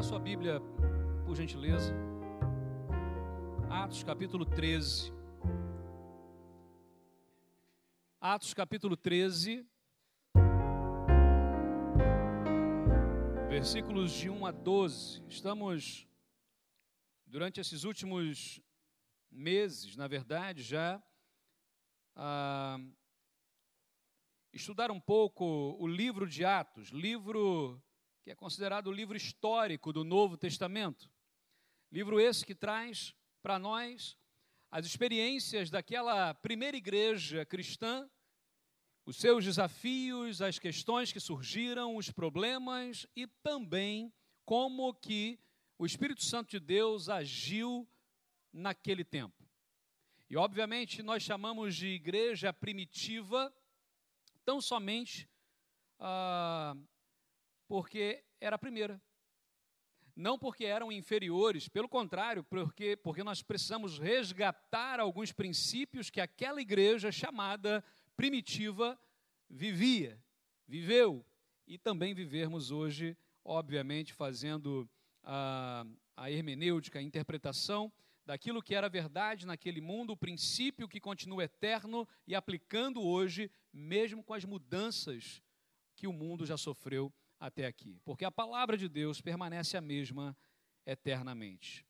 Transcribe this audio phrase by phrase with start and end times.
[0.00, 0.62] Abra sua Bíblia,
[1.26, 1.94] por gentileza.
[3.68, 5.12] Atos capítulo 13.
[8.18, 9.62] Atos capítulo 13.
[13.50, 15.22] Versículos de 1 a 12.
[15.28, 16.08] Estamos,
[17.26, 18.58] durante esses últimos
[19.30, 21.02] meses, na verdade, já
[22.16, 22.78] a
[24.50, 25.44] estudar um pouco
[25.78, 27.78] o livro de Atos, livro
[28.30, 31.10] que é considerado o livro histórico do Novo Testamento.
[31.90, 33.12] Livro esse que traz
[33.42, 34.16] para nós
[34.70, 38.08] as experiências daquela primeira igreja cristã,
[39.04, 44.12] os seus desafios, as questões que surgiram, os problemas e também
[44.44, 45.36] como que
[45.76, 47.84] o Espírito Santo de Deus agiu
[48.52, 49.44] naquele tempo.
[50.28, 53.52] E obviamente nós chamamos de igreja primitiva
[54.44, 55.28] tão somente
[55.98, 56.76] ah,
[57.70, 59.00] porque era a primeira.
[60.16, 66.60] Não porque eram inferiores, pelo contrário, porque, porque nós precisamos resgatar alguns princípios que aquela
[66.60, 67.84] igreja chamada
[68.16, 68.98] primitiva
[69.48, 70.20] vivia,
[70.66, 71.24] viveu,
[71.64, 74.90] e também vivermos hoje, obviamente, fazendo
[75.22, 77.92] a, a hermenêutica, a interpretação
[78.26, 84.24] daquilo que era verdade naquele mundo, o princípio que continua eterno e aplicando hoje, mesmo
[84.24, 85.40] com as mudanças
[85.94, 90.36] que o mundo já sofreu até aqui, porque a palavra de Deus permanece a mesma
[90.84, 91.86] eternamente.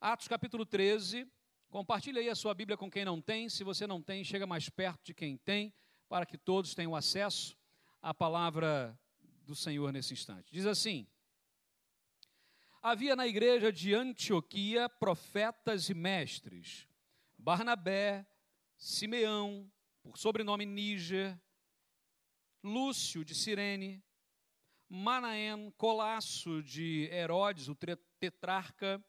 [0.00, 1.26] Atos capítulo 13,
[1.68, 4.68] compartilhe aí a sua Bíblia com quem não tem, se você não tem, chega mais
[4.68, 5.74] perto de quem tem,
[6.08, 7.58] para que todos tenham acesso
[8.00, 8.96] à palavra
[9.42, 10.52] do Senhor nesse instante.
[10.52, 11.04] Diz assim:
[12.80, 16.86] Havia na igreja de Antioquia profetas e mestres,
[17.36, 18.24] Barnabé,
[18.76, 19.68] Simeão,
[20.00, 21.36] por sobrenome Níger,
[22.62, 24.02] Lúcio de Cirene,
[24.88, 27.76] Manaém, Colasso de Herodes, o
[28.18, 29.04] tetrarca,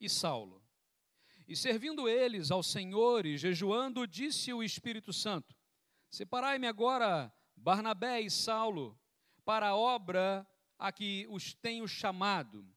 [0.00, 0.62] e Saulo.
[1.48, 5.54] E servindo eles ao Senhor e jejuando, disse o Espírito Santo:
[6.10, 8.98] Separai-me agora Barnabé e Saulo
[9.44, 10.46] para a obra
[10.78, 12.68] a que os tenho chamado.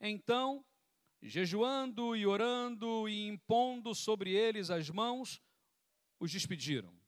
[0.00, 0.64] Então,
[1.20, 5.40] jejuando e orando e impondo sobre eles as mãos,
[6.18, 6.98] os despediram.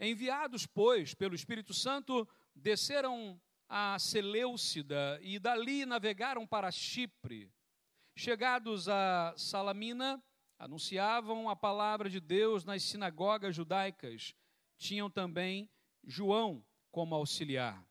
[0.00, 3.40] Enviados, pois, pelo Espírito Santo, desceram
[3.76, 7.52] a Seleucida e dali navegaram para Chipre.
[8.14, 10.22] Chegados a Salamina,
[10.56, 14.32] anunciavam a palavra de Deus nas sinagogas judaicas.
[14.78, 15.68] Tinham também
[16.04, 17.84] João como auxiliar.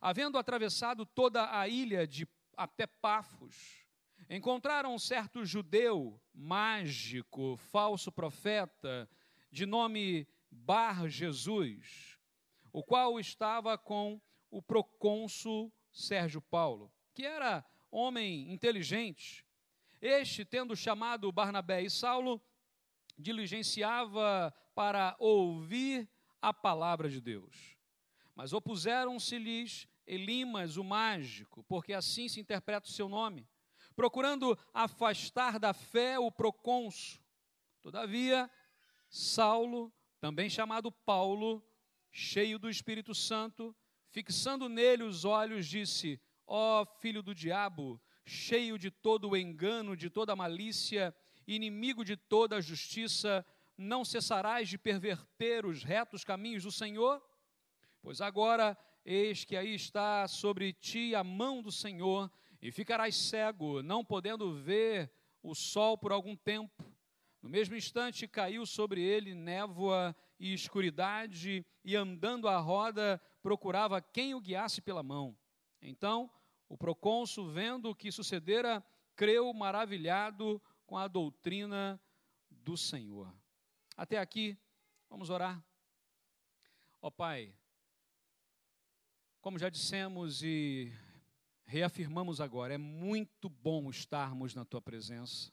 [0.00, 3.86] Havendo atravessado toda a ilha de até Pafos,
[4.28, 9.08] encontraram um certo judeu mágico, falso profeta,
[9.52, 12.18] de nome Bar Jesus,
[12.72, 14.20] o qual estava com
[14.50, 19.44] o procônsul Sérgio Paulo, que era homem inteligente.
[20.00, 22.40] Este, tendo chamado Barnabé e Saulo,
[23.18, 26.08] diligenciava para ouvir
[26.40, 27.76] a palavra de Deus.
[28.34, 33.48] Mas opuseram-se-lhes Elimas, o mágico, porque assim se interpreta o seu nome,
[33.96, 37.20] procurando afastar da fé o procônsul.
[37.82, 38.48] Todavia,
[39.08, 41.64] Saulo, também chamado Paulo,
[42.12, 43.74] cheio do Espírito Santo,
[44.16, 49.94] Fixando nele os olhos, disse: Ó oh, filho do diabo, cheio de todo o engano,
[49.94, 51.14] de toda a malícia,
[51.46, 53.44] inimigo de toda a justiça,
[53.76, 57.22] não cessarás de perverter os retos caminhos do Senhor?
[58.00, 63.82] Pois agora, eis que aí está sobre ti a mão do Senhor, e ficarás cego,
[63.82, 65.12] não podendo ver
[65.42, 66.90] o sol por algum tempo.
[67.42, 74.34] No mesmo instante caiu sobre ele névoa e escuridade, e andando à roda, procurava quem
[74.34, 75.38] o guiasse pela mão.
[75.80, 76.28] Então,
[76.68, 78.84] o procônsul, vendo o que sucedera,
[79.14, 82.00] creu maravilhado com a doutrina
[82.50, 83.32] do Senhor.
[83.96, 84.58] Até aqui,
[85.08, 85.64] vamos orar.
[87.00, 87.54] Ó Pai,
[89.40, 90.92] como já dissemos e
[91.66, 95.52] reafirmamos agora, é muito bom estarmos na Tua presença.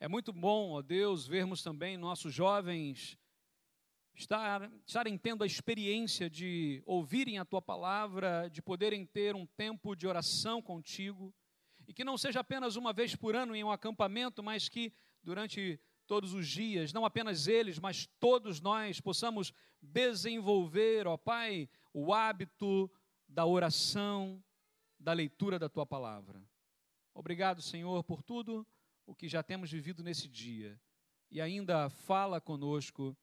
[0.00, 3.18] É muito bom, ó Deus, vermos também nossos jovens
[4.16, 9.94] estar, estarem tendo a experiência de ouvirem a tua palavra, de poderem ter um tempo
[9.94, 11.34] de oração contigo,
[11.86, 14.92] e que não seja apenas uma vez por ano em um acampamento, mas que
[15.22, 19.52] durante todos os dias, não apenas eles, mas todos nós possamos
[19.82, 22.90] desenvolver, ó Pai, o hábito
[23.28, 24.42] da oração,
[24.98, 26.42] da leitura da tua palavra.
[27.12, 28.66] Obrigado, Senhor, por tudo
[29.04, 30.80] o que já temos vivido nesse dia.
[31.30, 33.16] E ainda fala conosco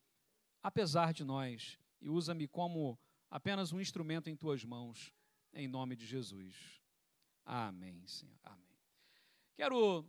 [0.64, 2.98] apesar de nós, e usa-me como
[3.30, 5.14] apenas um instrumento em tuas mãos,
[5.54, 6.82] em nome de Jesus.
[7.46, 8.40] Amém, Senhor.
[8.44, 8.80] Amém.
[9.56, 10.08] Quero,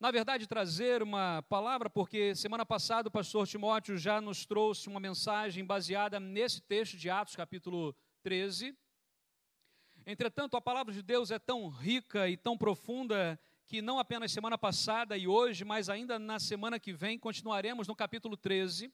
[0.00, 4.98] na verdade, trazer uma palavra, porque semana passada o pastor Timóteo já nos trouxe uma
[4.98, 8.76] mensagem baseada nesse texto de Atos, capítulo 13.
[10.04, 14.58] Entretanto, a palavra de Deus é tão rica e tão profunda que não apenas semana
[14.58, 18.92] passada e hoje, mas ainda na semana que vem, continuaremos no capítulo 13.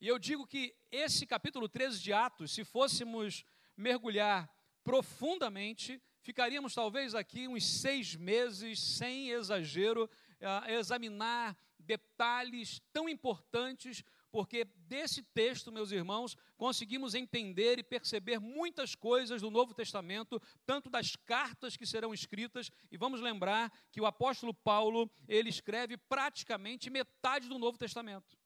[0.00, 3.44] E eu digo que esse capítulo 13 de Atos, se fôssemos
[3.76, 4.52] mergulhar
[4.82, 10.08] profundamente, ficaríamos talvez aqui uns seis meses, sem exagero,
[10.40, 14.04] a examinar detalhes tão importantes
[14.34, 20.90] porque desse texto, meus irmãos, conseguimos entender e perceber muitas coisas do Novo Testamento, tanto
[20.90, 26.90] das cartas que serão escritas, e vamos lembrar que o apóstolo Paulo, ele escreve praticamente
[26.90, 28.36] metade do Novo Testamento.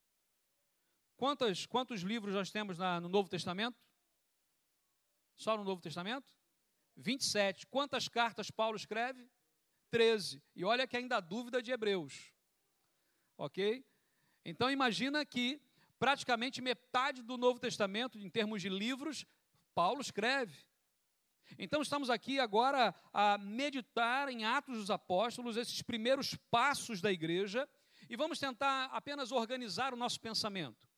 [1.18, 3.76] Quantos, quantos livros nós temos na, no Novo Testamento?
[5.34, 6.24] Só no Novo Testamento?
[6.96, 7.66] 27.
[7.66, 9.28] Quantas cartas Paulo escreve?
[9.90, 10.40] 13.
[10.54, 12.32] E olha que ainda há dúvida de Hebreus.
[13.36, 13.84] Ok?
[14.44, 15.60] Então imagina que
[15.98, 19.26] praticamente metade do Novo Testamento, em termos de livros,
[19.74, 20.56] Paulo escreve.
[21.58, 27.68] Então, estamos aqui agora a meditar em Atos dos Apóstolos, esses primeiros passos da igreja,
[28.08, 30.88] e vamos tentar apenas organizar o nosso pensamento.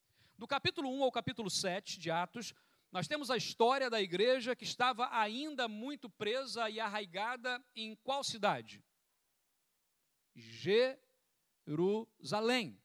[0.41, 2.55] Do capítulo 1 ao capítulo 7 de Atos,
[2.91, 8.25] nós temos a história da igreja que estava ainda muito presa e arraigada em qual
[8.25, 8.83] cidade?
[11.67, 12.81] Jerusalém.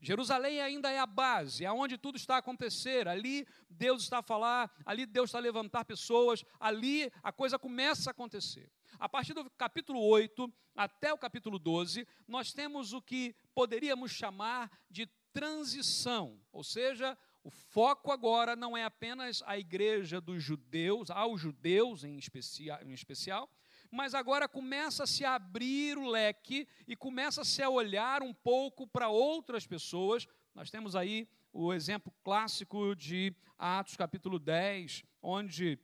[0.00, 3.08] Jerusalém ainda é a base, é onde tudo está a acontecer.
[3.08, 8.10] Ali Deus está a falar, ali Deus está a levantar pessoas, ali a coisa começa
[8.10, 8.70] a acontecer.
[8.96, 14.70] A partir do capítulo 8 até o capítulo 12, nós temos o que poderíamos chamar
[14.88, 21.40] de transição, ou seja, o foco agora não é apenas a igreja dos judeus, aos
[21.40, 23.50] judeus em especial, em especial
[23.92, 28.86] mas agora começa a se abrir o leque e começa a se olhar um pouco
[28.86, 30.26] para outras pessoas.
[30.54, 35.78] Nós temos aí o exemplo clássico de Atos capítulo 10, onde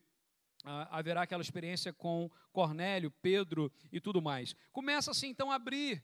[0.64, 4.56] ah, haverá aquela experiência com Cornélio, Pedro e tudo mais.
[4.72, 6.02] Começa-se então a abrir,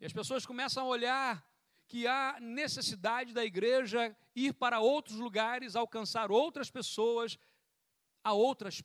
[0.00, 1.46] e as pessoas começam a olhar
[1.86, 7.38] que há necessidade da igreja ir para outros lugares, alcançar outras pessoas,
[8.22, 8.82] há outras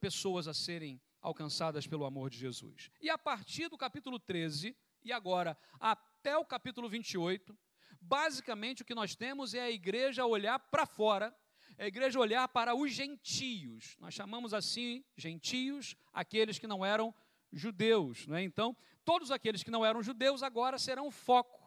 [0.00, 2.90] pessoas a serem alcançadas pelo amor de Jesus.
[3.00, 7.56] E a partir do capítulo 13, e agora até o capítulo 28,
[8.00, 11.34] basicamente o que nós temos é a igreja olhar para fora,
[11.78, 13.96] é a igreja olhar para os gentios.
[13.98, 17.14] Nós chamamos assim gentios aqueles que não eram
[17.52, 18.26] judeus.
[18.26, 18.42] Não é?
[18.42, 21.61] Então, todos aqueles que não eram judeus agora serão foco.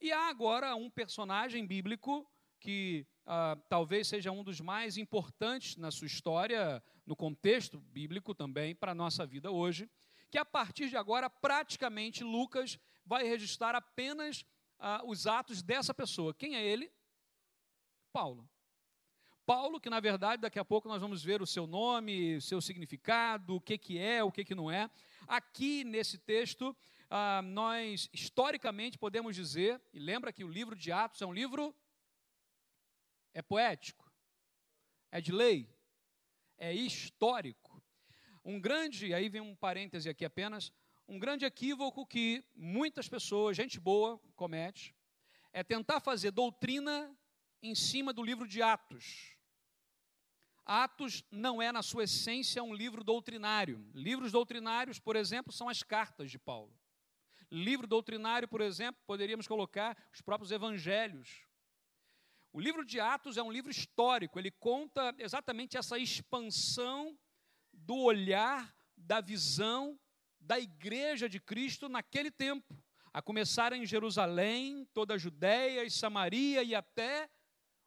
[0.00, 2.26] E há agora um personagem bíblico
[2.58, 8.74] que ah, talvez seja um dos mais importantes na sua história, no contexto bíblico também,
[8.74, 9.90] para a nossa vida hoje,
[10.30, 14.44] que a partir de agora, praticamente, Lucas vai registrar apenas
[14.78, 16.32] ah, os atos dessa pessoa.
[16.32, 16.90] Quem é ele?
[18.12, 18.48] Paulo.
[19.44, 22.60] Paulo, que na verdade daqui a pouco nós vamos ver o seu nome, o seu
[22.60, 24.88] significado, o que, que é, o que, que não é.
[25.26, 26.76] Aqui nesse texto,
[27.14, 31.76] ah, nós historicamente podemos dizer, e lembra que o livro de Atos é um livro
[33.34, 34.10] é poético?
[35.10, 35.68] É de lei?
[36.56, 37.82] É histórico?
[38.42, 40.72] Um grande, aí vem um parêntese aqui apenas,
[41.06, 44.96] um grande equívoco que muitas pessoas, gente boa, comete,
[45.52, 47.14] é tentar fazer doutrina
[47.62, 49.36] em cima do livro de Atos.
[50.64, 53.86] Atos não é, na sua essência, um livro doutrinário.
[53.92, 56.74] Livros doutrinários, por exemplo, são as cartas de Paulo.
[57.54, 61.42] Livro doutrinário, por exemplo, poderíamos colocar os próprios evangelhos.
[62.50, 67.14] O livro de Atos é um livro histórico, ele conta exatamente essa expansão
[67.70, 70.00] do olhar, da visão
[70.40, 72.74] da igreja de Cristo naquele tempo,
[73.12, 77.28] a começar em Jerusalém, toda a Judéia e Samaria e até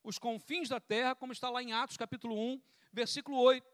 [0.03, 2.62] os confins da terra, como está lá em Atos capítulo 1,
[2.93, 3.67] versículo 8.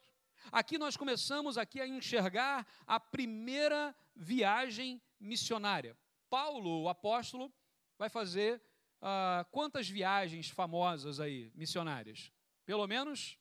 [0.54, 5.98] Aqui nós começamos aqui a enxergar a primeira viagem missionária.
[6.30, 7.54] Paulo, o apóstolo,
[7.98, 8.62] vai fazer
[9.02, 12.32] ah, quantas viagens famosas aí, missionárias?
[12.66, 13.38] Pelo menos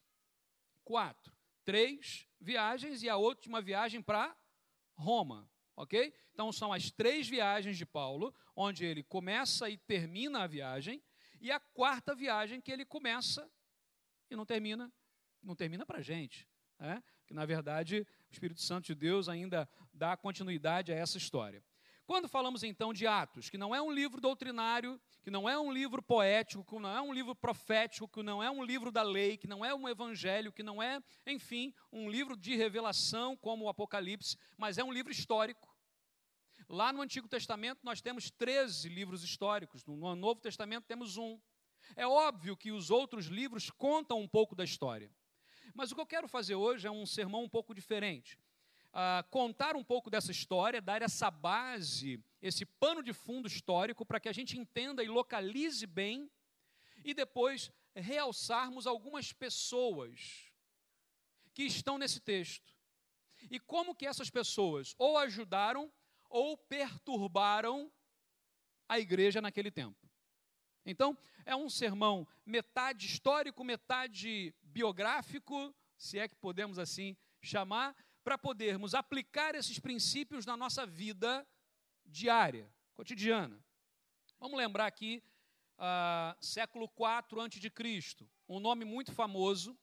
[0.85, 1.33] quatro.
[1.65, 4.37] Três viagens e a última viagem para
[4.95, 6.15] Roma, ok?
[6.33, 11.03] Então são as três viagens de Paulo, onde ele começa e termina a viagem,
[11.41, 13.51] e a quarta viagem que ele começa
[14.31, 14.93] e não termina,
[15.43, 16.47] não termina para a gente,
[16.79, 17.03] né?
[17.27, 21.65] que na verdade o Espírito Santo de Deus ainda dá continuidade a essa história.
[22.11, 25.73] Quando falamos então de Atos, que não é um livro doutrinário, que não é um
[25.73, 29.37] livro poético, que não é um livro profético, que não é um livro da lei,
[29.37, 33.69] que não é um evangelho, que não é, enfim, um livro de revelação como o
[33.69, 35.73] Apocalipse, mas é um livro histórico.
[36.69, 41.40] Lá no Antigo Testamento nós temos 13 livros históricos, no Novo Testamento temos um.
[41.95, 45.14] É óbvio que os outros livros contam um pouco da história.
[45.73, 48.37] Mas o que eu quero fazer hoje é um sermão um pouco diferente
[48.92, 54.20] uh, contar um pouco dessa história, dar essa base, esse pano de fundo histórico, para
[54.20, 56.30] que a gente entenda e localize bem,
[57.04, 60.52] e depois realçarmos algumas pessoas
[61.54, 62.75] que estão nesse texto.
[63.50, 65.90] E como que essas pessoas ou ajudaram
[66.28, 67.90] ou perturbaram
[68.88, 70.09] a igreja naquele tempo.
[70.85, 78.37] Então, é um sermão metade histórico, metade biográfico, se é que podemos assim chamar, para
[78.37, 81.47] podermos aplicar esses princípios na nossa vida
[82.05, 83.62] diária, cotidiana.
[84.39, 85.23] Vamos lembrar aqui,
[85.79, 89.79] uh, século IV a.C., um nome muito famoso,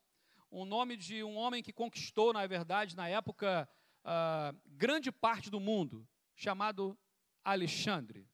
[0.51, 3.67] um nome de um homem que conquistou, na verdade, na época,
[4.03, 6.97] uh, grande parte do mundo, chamado
[7.43, 8.29] Alexandre.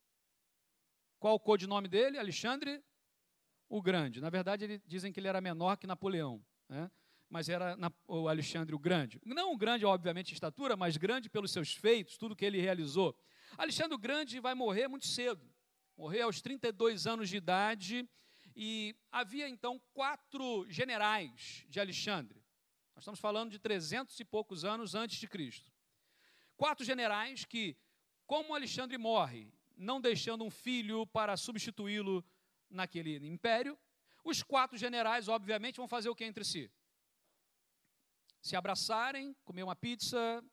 [1.19, 2.17] Qual o codinome dele?
[2.19, 2.83] Alexandre
[3.69, 4.21] o Grande.
[4.21, 6.43] Na verdade, ele, dizem que ele era menor que Napoleão.
[6.69, 6.91] Né?
[7.33, 9.19] Mas era na, o Alexandre o Grande.
[9.25, 13.17] Não grande, obviamente, em estatura, mas grande pelos seus feitos, tudo que ele realizou.
[13.57, 15.43] Alexandre o Grande vai morrer muito cedo,
[15.97, 18.07] morrer aos 32 anos de idade,
[18.55, 22.39] e havia então quatro generais de Alexandre.
[22.93, 25.71] Nós estamos falando de 300 e poucos anos antes de Cristo.
[26.55, 27.75] Quatro generais que,
[28.27, 32.23] como Alexandre morre, não deixando um filho para substituí-lo
[32.69, 33.75] naquele império,
[34.23, 36.71] os quatro generais, obviamente, vão fazer o que entre si?
[38.43, 40.43] Se abraçarem, comer uma pizza,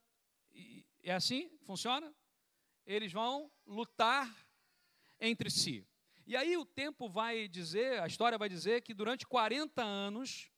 [1.02, 1.50] é assim?
[1.64, 2.14] Funciona?
[2.86, 4.32] Eles vão lutar
[5.18, 5.84] entre si.
[6.24, 10.52] E aí o tempo vai dizer, a história vai dizer que durante 40 anos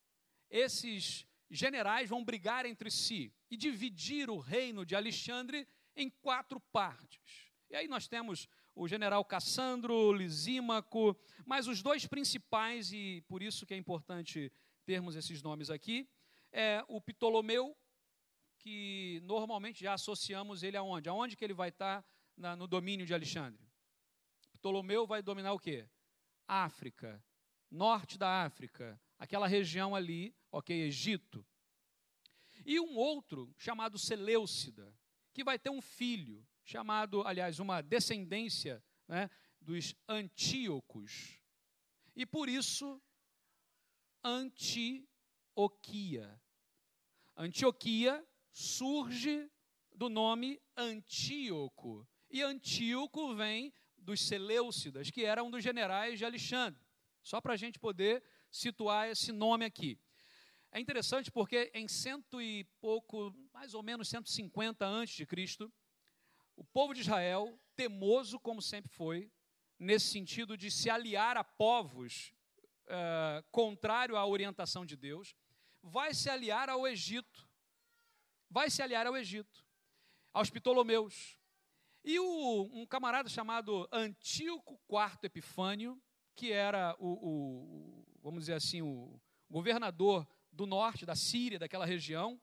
[0.47, 7.51] esses generais vão brigar entre si e dividir o reino de Alexandre em quatro partes.
[7.67, 13.65] E aí nós temos o general Cassandro, Lisímaco, mas os dois principais, e por isso
[13.65, 14.51] que é importante
[14.85, 16.07] termos esses nomes aqui,
[16.53, 17.75] é o Ptolomeu,
[18.59, 21.09] que normalmente já associamos ele aonde?
[21.09, 22.05] Aonde que ele vai estar
[22.37, 23.67] na, no domínio de Alexandre?
[24.53, 25.89] Ptolomeu vai dominar o quê?
[26.47, 27.21] África,
[27.69, 31.45] norte da África, aquela região ali, ok, Egito.
[32.65, 34.95] E um outro chamado Seleucida,
[35.33, 39.29] que vai ter um filho, chamado, aliás, uma descendência né,
[39.59, 41.39] dos Antíocos.
[42.15, 43.01] E por isso,
[44.23, 44.83] Antioquia.
[47.35, 49.49] Antioquia surge
[49.91, 52.07] do nome Antíoco.
[52.29, 56.79] E Antíoco vem dos Seleucidas, que era um dos generais de Alexandre.
[57.21, 59.99] Só para a gente poder situar esse nome aqui.
[60.71, 65.71] É interessante porque em cento e pouco, mais ou menos 150 antes de Cristo,
[66.55, 69.31] o povo de Israel, temoso como sempre foi,
[69.79, 72.33] nesse sentido de se aliar a povos
[72.85, 75.35] uh, contrário à orientação de Deus,
[75.83, 77.47] vai se aliar ao Egito.
[78.49, 79.65] Vai se aliar ao Egito,
[80.31, 81.37] aos Ptolomeus.
[82.03, 86.01] E o, um camarada chamado Antíoco IV Epifânio,
[86.35, 92.39] que era o, o, vamos dizer assim, o governador do norte da Síria, daquela região.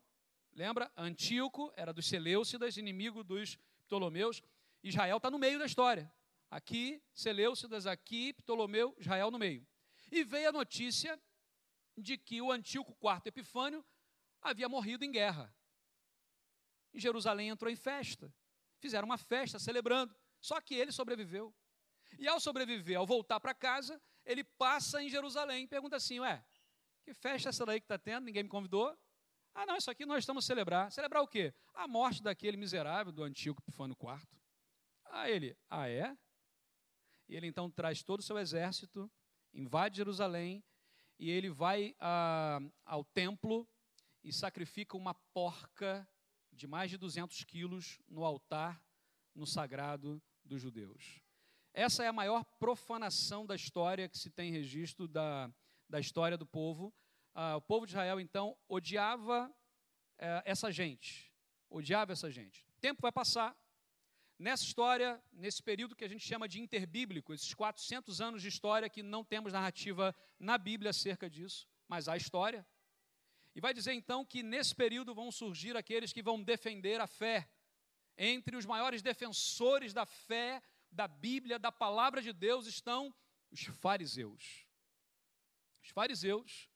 [0.52, 0.90] Lembra?
[0.96, 3.56] Antíoco era dos Seleucidas, inimigo dos
[3.86, 4.42] Ptolomeus.
[4.82, 6.12] Israel está no meio da história.
[6.50, 9.64] Aqui, Seleucidas, aqui, Ptolomeu, Israel no meio.
[10.10, 11.20] E veio a notícia
[12.00, 13.84] de que o Antíoco IV Epifânio
[14.40, 15.54] havia morrido em guerra.
[16.92, 18.32] E Jerusalém entrou em festa.
[18.78, 20.14] Fizeram uma festa celebrando.
[20.40, 21.54] Só que ele sobreviveu.
[22.18, 26.44] E ao sobreviver, ao voltar para casa, ele passa em Jerusalém e pergunta assim: Ué,
[27.04, 28.24] que festa é essa daí que está tendo?
[28.24, 28.96] Ninguém me convidou?
[29.54, 30.90] Ah, não, isso aqui nós estamos celebrar.
[30.90, 31.54] Celebrar o quê?
[31.74, 34.26] A morte daquele miserável do Antíoco Epifânio IV.
[35.06, 36.16] Ah, ele, ah, é?
[37.28, 39.10] E ele então traz todo o seu exército,
[39.52, 40.64] invade Jerusalém
[41.20, 43.68] e ele vai ah, ao templo
[44.24, 46.08] e sacrifica uma porca
[46.50, 48.82] de mais de 200 quilos no altar,
[49.34, 51.20] no sagrado dos judeus.
[51.74, 55.52] Essa é a maior profanação da história que se tem registro da,
[55.86, 56.90] da história do povo.
[57.34, 59.54] Ah, o povo de Israel, então, odiava
[60.18, 61.30] eh, essa gente,
[61.68, 62.64] odiava essa gente.
[62.78, 63.54] O tempo vai passar,
[64.40, 68.88] Nessa história, nesse período que a gente chama de interbíblico, esses 400 anos de história
[68.88, 72.66] que não temos narrativa na Bíblia acerca disso, mas há história.
[73.54, 77.50] E vai dizer então que nesse período vão surgir aqueles que vão defender a fé
[78.16, 83.14] Entre os maiores defensores da fé, da Bíblia, da palavra de Deus, estão
[83.50, 84.66] os fariseus.
[85.82, 86.70] Os fariseus,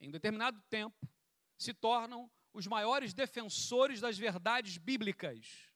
[0.00, 1.08] em determinado tempo,
[1.56, 5.71] se tornam os maiores defensores das verdades bíblicas.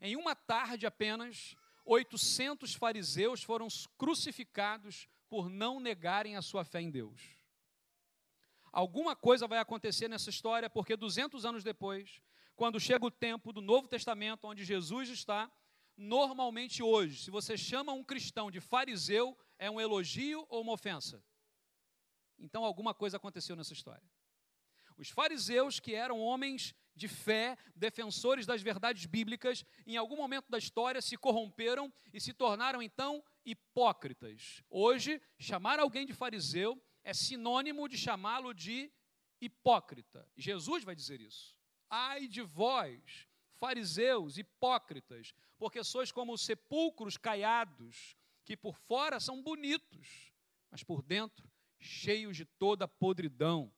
[0.00, 3.68] Em uma tarde apenas, 800 fariseus foram
[3.98, 7.20] crucificados por não negarem a sua fé em Deus.
[8.72, 12.22] Alguma coisa vai acontecer nessa história, porque 200 anos depois,
[12.56, 15.50] quando chega o tempo do Novo Testamento, onde Jesus está,
[15.96, 21.22] normalmente hoje, se você chama um cristão de fariseu, é um elogio ou uma ofensa?
[22.38, 24.02] Então alguma coisa aconteceu nessa história.
[24.96, 30.58] Os fariseus, que eram homens de fé, defensores das verdades bíblicas, em algum momento da
[30.58, 34.62] história se corromperam e se tornaram então hipócritas.
[34.68, 38.92] Hoje, chamar alguém de fariseu é sinônimo de chamá-lo de
[39.40, 40.28] hipócrita.
[40.36, 41.56] Jesus vai dizer isso.
[41.90, 50.32] Ai de vós, fariseus, hipócritas, porque sois como sepulcros caiados, que por fora são bonitos,
[50.70, 51.50] mas por dentro
[51.82, 53.72] cheios de toda podridão.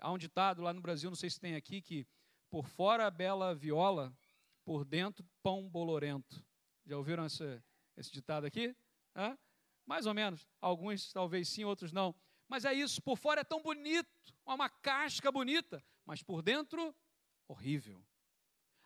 [0.00, 2.06] Há um ditado lá no Brasil, não sei se tem aqui, que
[2.48, 4.16] por fora bela viola,
[4.64, 6.44] por dentro pão bolorento.
[6.86, 7.62] Já ouviram esse,
[7.96, 8.74] esse ditado aqui?
[9.14, 9.38] Hã?
[9.86, 10.46] Mais ou menos.
[10.60, 12.14] Alguns talvez sim, outros não.
[12.48, 14.08] Mas é isso, por fora é tão bonito,
[14.44, 16.94] uma casca bonita, mas por dentro,
[17.46, 18.04] horrível.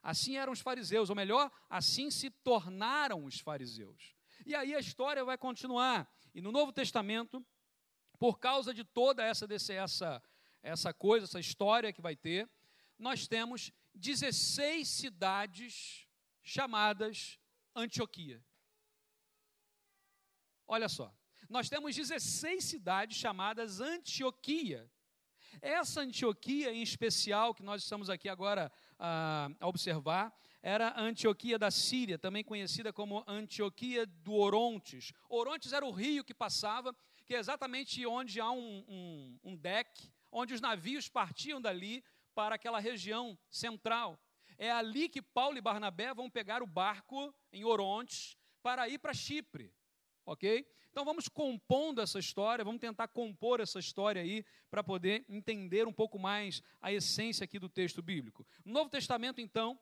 [0.03, 4.15] Assim eram os fariseus, ou melhor, assim se tornaram os fariseus.
[4.45, 6.07] E aí a história vai continuar.
[6.35, 7.43] E no Novo Testamento,
[8.19, 10.23] por causa de toda essa, essa
[10.65, 12.49] essa coisa, essa história que vai ter,
[12.99, 16.09] nós temos 16 cidades
[16.43, 17.39] chamadas
[17.77, 18.43] Antioquia.
[20.67, 21.15] Olha só,
[21.49, 24.91] nós temos 16 cidades chamadas Antioquia.
[25.61, 31.59] Essa Antioquia em especial, que nós estamos aqui agora a, a observar, era a Antioquia
[31.59, 35.13] da Síria, também conhecida como Antioquia do Orontes.
[35.29, 40.11] Orontes era o rio que passava, que é exatamente onde há um, um, um deck,
[40.35, 44.21] onde os navios partiam dali para aquela região central.
[44.59, 49.15] É ali que Paulo e Barnabé vão pegar o barco em Orontes para ir para
[49.15, 49.73] Chipre.
[50.27, 50.67] Ok?
[50.91, 55.93] Então vamos compondo essa história, vamos tentar compor essa história aí para poder entender um
[55.93, 58.47] pouco mais a essência aqui do texto bíblico.
[58.65, 59.79] No Novo Testamento, então,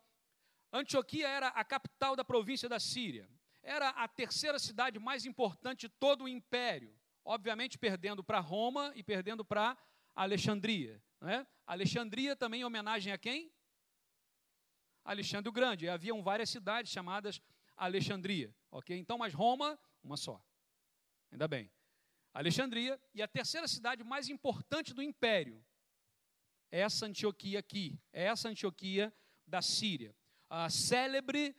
[0.72, 3.28] Antioquia era a capital da província da Síria.
[3.62, 6.94] Era a terceira cidade mais importante de todo o império.
[7.24, 9.76] Obviamente perdendo para Roma e perdendo para
[10.14, 11.02] Alexandria.
[11.20, 11.46] Né?
[11.66, 13.52] Alexandria também em homenagem a quem?
[15.04, 15.86] Alexandre o Grande.
[15.86, 17.40] E haviam várias cidades chamadas
[17.76, 18.54] Alexandria.
[18.70, 18.96] Ok?
[18.96, 20.42] Então, mas Roma, uma só.
[21.30, 21.70] Ainda bem.
[22.32, 23.00] Alexandria.
[23.14, 25.64] E a terceira cidade mais importante do império
[26.70, 27.98] é essa Antioquia aqui.
[28.12, 29.12] É essa Antioquia
[29.46, 30.16] da Síria.
[30.48, 31.54] A célebre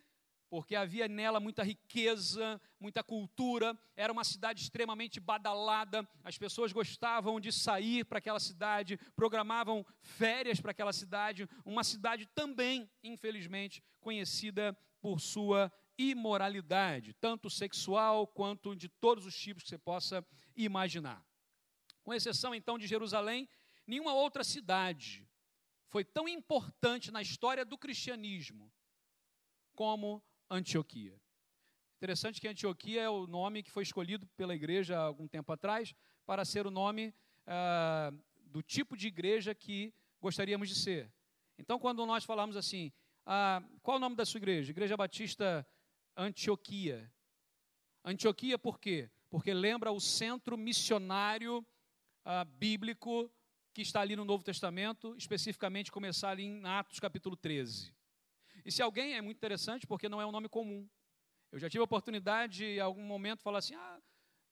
[0.53, 7.39] porque havia nela muita riqueza, muita cultura, era uma cidade extremamente badalada, as pessoas gostavam
[7.39, 14.77] de sair para aquela cidade, programavam férias para aquela cidade, uma cidade também, infelizmente, conhecida
[15.01, 20.23] por sua imoralidade, tanto sexual quanto de todos os tipos que você possa
[20.55, 21.25] imaginar.
[22.03, 23.49] Com exceção então de Jerusalém,
[23.87, 25.27] nenhuma outra cidade
[25.89, 28.71] foi tão importante na história do cristianismo
[29.73, 31.19] como Antioquia.
[31.97, 35.95] Interessante que Antioquia é o nome que foi escolhido pela igreja há algum tempo atrás
[36.25, 37.13] para ser o nome
[37.47, 38.11] ah,
[38.45, 41.11] do tipo de igreja que gostaríamos de ser.
[41.57, 42.91] Então, quando nós falamos assim,
[43.25, 44.71] ah, qual é o nome da sua igreja?
[44.71, 45.65] Igreja Batista
[46.15, 47.11] Antioquia.
[48.03, 49.09] Antioquia por quê?
[49.29, 51.65] Porque lembra o centro missionário
[52.25, 53.31] ah, bíblico
[53.73, 57.93] que está ali no Novo Testamento, especificamente começar ali em Atos capítulo 13.
[58.65, 60.87] E se alguém é muito interessante, porque não é um nome comum.
[61.51, 64.01] Eu já tive a oportunidade, em algum momento, falar assim: ah,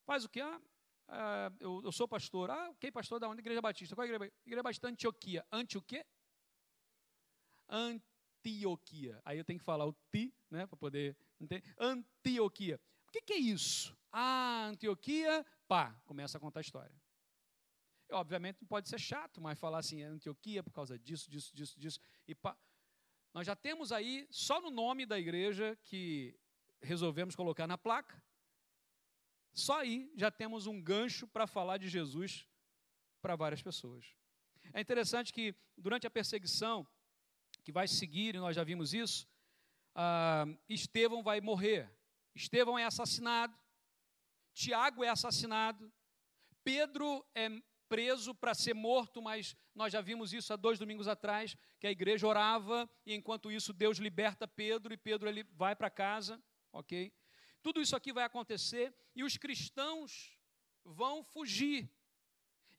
[0.06, 0.42] faz o quê?
[0.42, 0.62] Ah,
[1.08, 2.50] ah, eu, eu, sou pastor.
[2.50, 3.42] Ah, ok, pastor da onde?
[3.42, 3.96] Igreja Batista.
[3.96, 4.34] Qual é a igreja?
[4.46, 5.46] Igreja Batista Antioquia.
[5.52, 6.06] Anti o quê?
[7.68, 9.22] Antioquia.
[9.26, 11.64] Aí eu tenho que falar o ti, né, para poder entender.
[11.78, 12.80] Antioquia.
[13.08, 13.98] O que, que é isso?
[14.12, 16.96] Ah, Antioquia, pá, começa a contar a história.
[18.12, 22.36] Obviamente pode ser chato, mas falar assim, Antioquia por causa disso, disso, disso, disso, e
[22.36, 22.58] pá.
[23.34, 26.38] Nós já temos aí, só no nome da igreja que
[26.82, 28.22] resolvemos colocar na placa,
[29.54, 32.48] só aí já temos um gancho para falar de Jesus
[33.22, 34.06] para várias pessoas.
[34.74, 36.88] É interessante que durante a perseguição
[37.64, 39.28] que vai seguir, e nós já vimos isso,
[39.94, 41.90] ah, Estevão vai morrer.
[42.34, 43.58] Estevão é assassinado,
[44.54, 45.92] Tiago é assassinado,
[46.64, 47.50] Pedro é
[47.92, 51.92] preso para ser morto, mas nós já vimos isso há dois domingos atrás, que a
[51.92, 57.12] igreja orava e enquanto isso Deus liberta Pedro e Pedro ele vai para casa, ok?
[57.62, 60.40] Tudo isso aqui vai acontecer e os cristãos
[60.86, 61.92] vão fugir.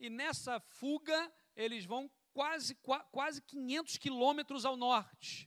[0.01, 2.75] E nessa fuga eles vão quase,
[3.11, 5.46] quase 500 quilômetros ao norte.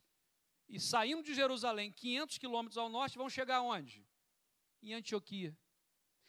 [0.69, 4.05] E saindo de Jerusalém, 500 quilômetros ao norte, vão chegar onde?
[4.83, 5.57] Em Antioquia.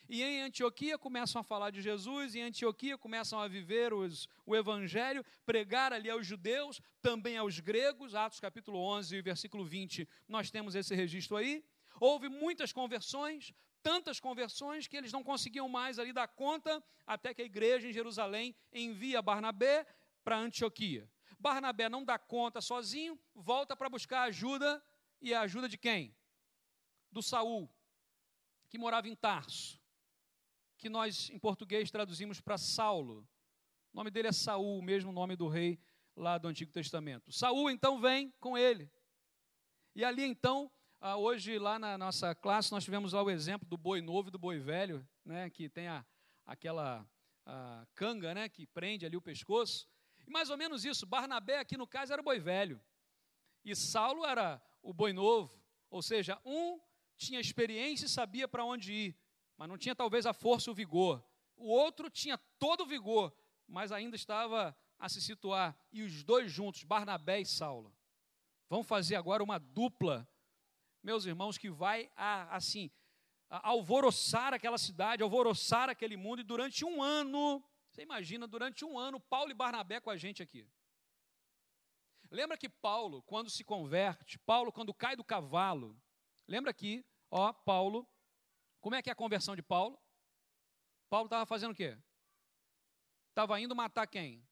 [0.09, 4.55] E em Antioquia começam a falar de Jesus, em Antioquia começam a viver os, o
[4.55, 10.77] Evangelho, pregar ali aos judeus, também aos gregos, Atos capítulo 11, versículo 20, nós temos
[10.77, 11.65] esse registro aí.
[11.99, 17.43] Houve muitas conversões, tantas conversões que eles não conseguiam mais ali dar conta, até que
[17.43, 19.85] a igreja em Jerusalém envia Barnabé
[20.23, 21.11] para Antioquia.
[21.37, 24.81] Barnabé não dá conta sozinho, volta para buscar ajuda,
[25.21, 26.15] e a ajuda de quem?
[27.11, 27.69] Do Saul,
[28.69, 29.76] que morava em Tarso
[30.77, 33.27] que nós em português traduzimos para Saulo.
[33.93, 35.79] O nome dele é Saul, o mesmo nome do rei
[36.15, 37.33] lá do Antigo Testamento.
[37.33, 38.91] Saul então vem com ele.
[39.95, 43.77] E ali então, ah, hoje lá na nossa classe nós tivemos lá o exemplo do
[43.77, 46.05] boi novo e do boi velho, né, que tem a,
[46.45, 47.07] aquela
[47.45, 49.89] a canga, né, que prende ali o pescoço.
[50.27, 52.81] E mais ou menos isso, Barnabé aqui no caso era o boi velho.
[53.65, 55.59] E Saulo era o boi novo,
[55.91, 56.81] ou seja, um
[57.17, 59.17] tinha experiência e sabia para onde ir
[59.57, 61.25] mas não tinha talvez a força e o vigor.
[61.57, 63.35] O outro tinha todo o vigor,
[63.67, 65.77] mas ainda estava a se situar.
[65.93, 67.95] E os dois juntos, Barnabé e Saulo,
[68.69, 70.29] vão fazer agora uma dupla,
[71.03, 72.91] meus irmãos, que vai a, assim
[73.49, 76.41] a alvoroçar aquela cidade, alvoroçar aquele mundo.
[76.41, 80.43] E durante um ano, você imagina, durante um ano, Paulo e Barnabé com a gente
[80.43, 80.69] aqui.
[82.31, 85.97] Lembra que Paulo, quando se converte, Paulo, quando cai do cavalo,
[86.47, 88.07] lembra que, ó, Paulo
[88.87, 90.01] como é que é a conversão de Paulo?
[91.11, 91.99] Paulo estava fazendo o quê?
[93.31, 94.47] Estava indo matar quem?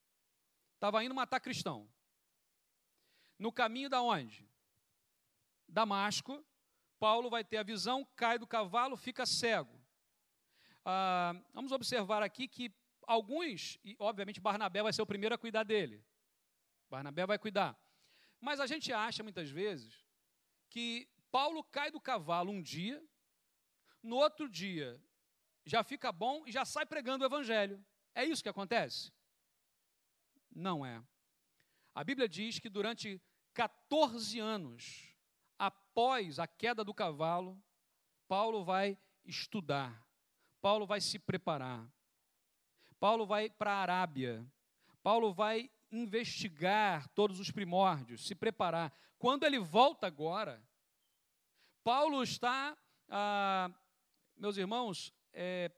[0.74, 1.88] Estava indo matar cristão.
[3.38, 4.50] No caminho da onde?
[5.68, 6.44] Damasco,
[6.98, 9.80] Paulo vai ter a visão, cai do cavalo, fica cego.
[10.84, 12.74] Ah, vamos observar aqui que
[13.06, 16.04] alguns, e obviamente Barnabé vai ser o primeiro a cuidar dele.
[16.90, 17.78] Barnabé vai cuidar.
[18.40, 20.04] Mas a gente acha muitas vezes
[20.68, 23.00] que Paulo cai do cavalo um dia,
[24.04, 25.00] no outro dia
[25.64, 27.82] já fica bom e já sai pregando o evangelho.
[28.14, 29.10] É isso que acontece?
[30.54, 31.02] Não é.
[31.94, 33.20] A Bíblia diz que durante
[33.54, 35.14] 14 anos
[35.58, 37.60] após a queda do cavalo,
[38.28, 40.06] Paulo vai estudar,
[40.60, 41.88] Paulo vai se preparar,
[43.00, 44.46] Paulo vai para a Arábia,
[45.02, 48.92] Paulo vai investigar todos os primórdios, se preparar.
[49.18, 50.62] Quando ele volta agora,
[51.82, 52.76] Paulo está
[53.08, 53.70] ah,
[54.36, 55.70] meus irmãos, é,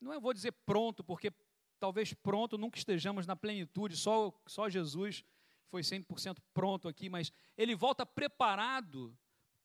[0.00, 1.32] não eu vou dizer pronto, porque
[1.78, 5.24] talvez pronto nunca estejamos na plenitude, só, só Jesus
[5.68, 9.16] foi 100% pronto aqui, mas ele volta preparado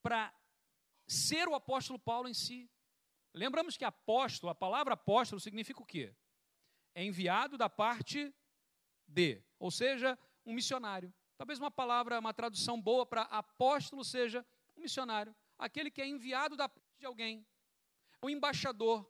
[0.02, 0.34] para
[1.08, 2.70] ser o apóstolo Paulo em si.
[3.34, 6.14] Lembramos que apóstolo, a palavra apóstolo significa o quê?
[6.96, 8.34] É enviado da parte
[9.08, 11.14] de, ou seja, um missionário.
[11.38, 16.56] Talvez uma palavra, uma tradução boa para apóstolo seja um missionário, aquele que é enviado
[16.56, 17.46] da de alguém,
[18.22, 19.10] o embaixador.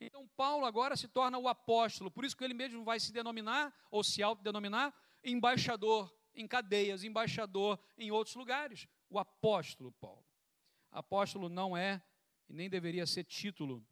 [0.00, 3.74] Então Paulo agora se torna o apóstolo, por isso que ele mesmo vai se denominar,
[3.90, 10.24] ou se autodenominar, embaixador em cadeias, embaixador em outros lugares, o apóstolo Paulo.
[10.90, 12.02] Apóstolo não é
[12.48, 13.84] e nem deveria ser título,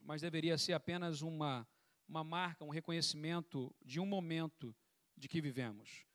[0.00, 1.66] mas deveria ser apenas uma,
[2.06, 4.74] uma marca, um reconhecimento de um momento
[5.16, 6.06] de que vivemos.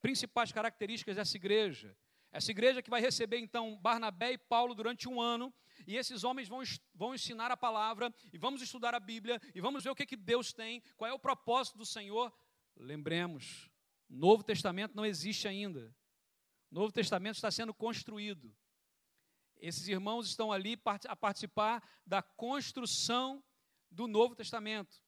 [0.00, 1.96] Principais características dessa igreja
[2.32, 5.52] essa igreja que vai receber então Barnabé e Paulo durante um ano,
[5.86, 6.62] e esses homens vão,
[6.94, 10.16] vão ensinar a palavra, e vamos estudar a Bíblia, e vamos ver o que, que
[10.16, 12.32] Deus tem, qual é o propósito do Senhor.
[12.74, 13.70] Lembremos,
[14.08, 15.94] Novo Testamento não existe ainda.
[16.70, 18.54] O Novo Testamento está sendo construído.
[19.58, 23.44] Esses irmãos estão ali a participar da construção
[23.90, 25.02] do Novo Testamento,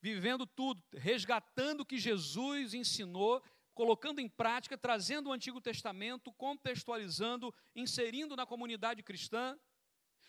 [0.00, 3.42] vivendo tudo, resgatando o que Jesus ensinou
[3.80, 9.58] colocando em prática, trazendo o Antigo Testamento, contextualizando, inserindo na comunidade cristã.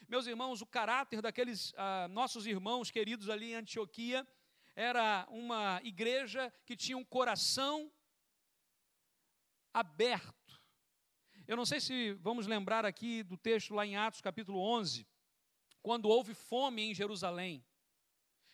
[0.08, 4.26] Meus irmãos, o caráter daqueles ah, nossos irmãos queridos ali em Antioquia
[4.74, 7.92] era uma igreja que tinha um coração
[9.74, 10.58] aberto.
[11.46, 15.06] Eu não sei se vamos lembrar aqui do texto lá em Atos capítulo 11,
[15.82, 17.66] quando houve fome em Jerusalém.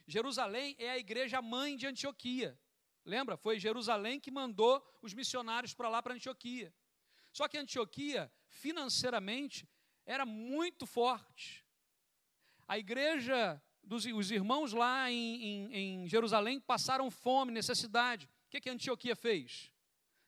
[0.07, 2.59] Jerusalém é a igreja mãe de Antioquia.
[3.07, 3.37] Lembra?
[3.37, 6.73] Foi Jerusalém que mandou os missionários para lá, para Antioquia.
[7.31, 9.65] Só que Antioquia, financeiramente,
[10.05, 11.65] era muito forte.
[12.67, 18.25] A igreja dos os irmãos lá em, em, em Jerusalém passaram fome, necessidade.
[18.25, 19.71] O que, que Antioquia fez?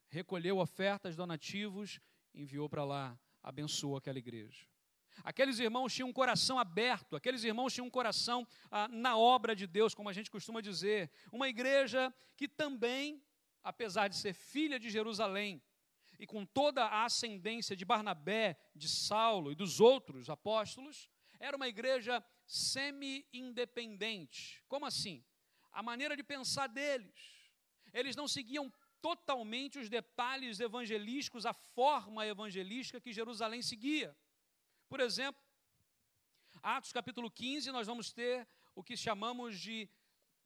[0.08, 2.00] Recolheu ofertas, donativos,
[2.34, 4.69] enviou para lá, abençoou aquela igreja.
[5.24, 9.68] Aqueles irmãos tinham um coração aberto, aqueles irmãos tinham um coração ah, na obra de
[9.68, 11.12] Deus, como a gente costuma dizer.
[11.32, 13.22] Uma igreja que também,
[13.64, 15.62] apesar de ser filha de Jerusalém,
[16.20, 21.70] e com toda a ascendência de Barnabé, de Saulo e dos outros apóstolos, era uma
[21.70, 24.62] igreja semi-independente.
[24.68, 25.24] Como assim?
[25.72, 27.40] A maneira de pensar deles.
[27.94, 28.70] Eles não seguiam
[29.02, 34.14] totalmente os detalhes evangelísticos, a forma evangelística que Jerusalém seguia.
[34.90, 35.40] Por exemplo,
[36.64, 39.88] Atos capítulo 15, nós vamos ter o que chamamos de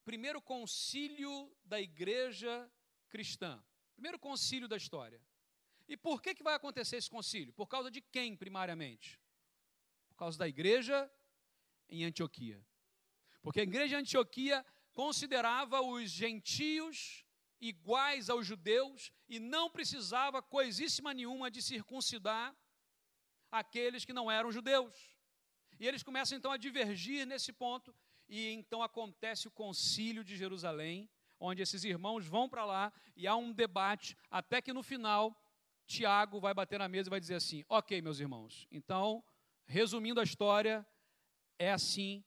[0.04, 2.70] primeiro concílio da igreja
[3.08, 3.64] cristã.
[3.94, 5.22] Primeiro concílio da história.
[5.88, 7.54] E por que, que vai acontecer esse concílio?
[7.54, 9.18] Por causa de quem, primariamente?
[10.10, 11.10] Por causa da igreja
[11.88, 12.62] em Antioquia.
[13.42, 17.26] Porque a igreja em Antioquia considerava os gentios
[17.62, 22.54] iguais aos judeus e não precisava coisíssima nenhuma de circuncidar
[23.60, 24.96] aqueles que não eram judeus.
[25.80, 27.96] E eles começam então a divergir nesse ponto,
[28.28, 33.36] e então acontece o concílio de Jerusalém, onde esses irmãos vão para lá e há
[33.36, 35.40] um debate, até que no final
[35.86, 39.24] Tiago vai bater na mesa e vai dizer assim: Ok, meus irmãos, então,
[39.66, 40.86] resumindo a história,
[41.60, 42.24] é assim,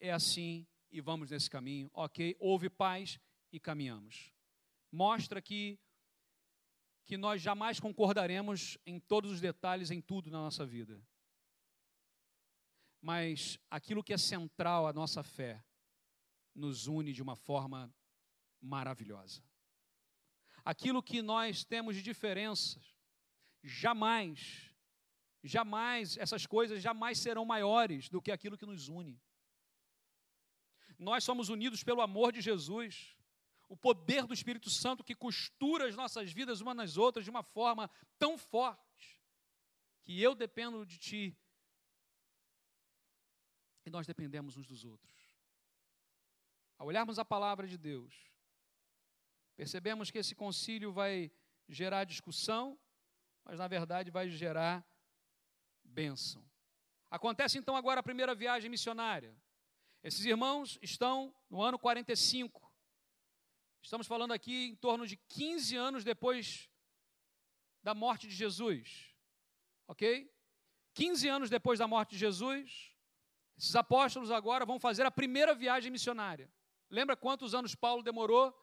[0.00, 2.36] é assim e vamos nesse caminho, ok?
[2.38, 3.18] Houve paz
[3.52, 4.32] e caminhamos.
[4.90, 5.78] Mostra que,
[7.04, 11.02] que nós jamais concordaremos em todos os detalhes, em tudo na nossa vida.
[13.00, 15.62] Mas aquilo que é central à nossa fé
[16.54, 17.94] nos une de uma forma
[18.60, 19.42] maravilhosa.
[20.64, 22.94] Aquilo que nós temos de diferenças
[23.62, 24.70] jamais,
[25.42, 29.20] jamais, essas coisas jamais serão maiores do que aquilo que nos une.
[30.98, 33.13] Nós somos unidos pelo amor de Jesus,
[33.74, 37.42] o poder do Espírito Santo que costura as nossas vidas umas nas outras de uma
[37.42, 39.20] forma tão forte
[40.04, 41.36] que eu dependo de Ti
[43.84, 45.12] e nós dependemos uns dos outros.
[46.78, 48.14] Ao olharmos a palavra de Deus,
[49.56, 51.32] percebemos que esse concílio vai
[51.68, 52.78] gerar discussão,
[53.44, 54.86] mas na verdade vai gerar
[55.82, 56.48] bênção.
[57.10, 59.36] Acontece então agora a primeira viagem missionária.
[60.00, 62.63] Esses irmãos estão no ano 45.
[63.84, 66.70] Estamos falando aqui em torno de 15 anos depois
[67.82, 69.14] da morte de Jesus.
[69.86, 70.32] Ok?
[70.94, 72.96] 15 anos depois da morte de Jesus,
[73.58, 76.50] esses apóstolos agora vão fazer a primeira viagem missionária.
[76.88, 78.58] Lembra quantos anos Paulo demorou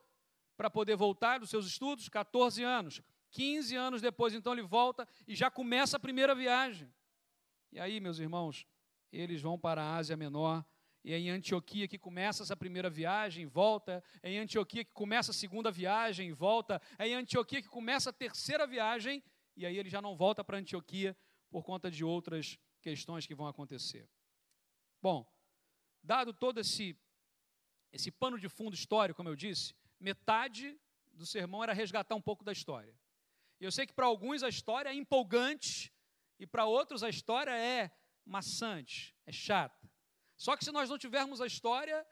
[0.58, 2.10] para poder voltar dos seus estudos?
[2.10, 3.00] 14 anos.
[3.30, 6.92] 15 anos depois, então, ele volta e já começa a primeira viagem.
[7.72, 8.66] E aí, meus irmãos,
[9.12, 10.66] eles vão para a Ásia Menor,
[11.04, 15.32] e é em Antioquia que começa essa primeira viagem, volta, é em Antioquia que começa
[15.32, 19.24] a segunda viagem, volta, é em Antioquia que começa a terceira viagem,
[19.56, 21.18] e aí ele já não volta para Antioquia
[21.50, 24.08] por conta de outras questões que vão acontecer.
[25.02, 25.26] Bom,
[26.04, 26.96] dado todo esse,
[27.92, 30.80] esse pano de fundo histórico, como eu disse, metade
[31.12, 32.96] do sermão era resgatar um pouco da história.
[33.60, 35.94] Eu sei que para alguns a história é empolgante
[36.40, 37.92] e para outros a história é
[38.26, 39.81] maçante, é chata.
[40.42, 42.04] Só que se nós não tivermos a história,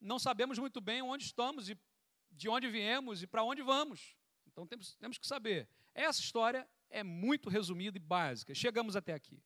[0.00, 1.76] não sabemos muito bem onde estamos e
[2.30, 4.16] de onde viemos e para onde vamos.
[4.46, 5.68] Então temos, temos que saber.
[5.92, 8.54] Essa história é muito resumida e básica.
[8.54, 9.42] Chegamos até aqui.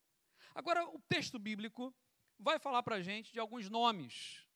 [0.54, 1.96] Agora, o texto bíblico
[2.38, 4.46] vai falar para a gente de alguns nomes.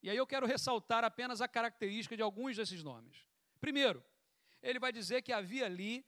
[0.00, 3.26] E aí eu quero ressaltar apenas a característica de alguns desses nomes.
[3.58, 4.00] Primeiro,
[4.62, 6.06] ele vai dizer que havia ali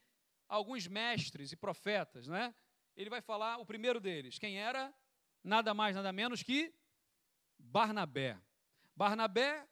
[0.49, 2.55] alguns mestres e profetas, né?
[2.96, 4.94] Ele vai falar o primeiro deles, quem era?
[5.42, 6.73] Nada mais, nada menos que
[7.61, 8.38] Barnabé.
[8.96, 9.66] Barnabé,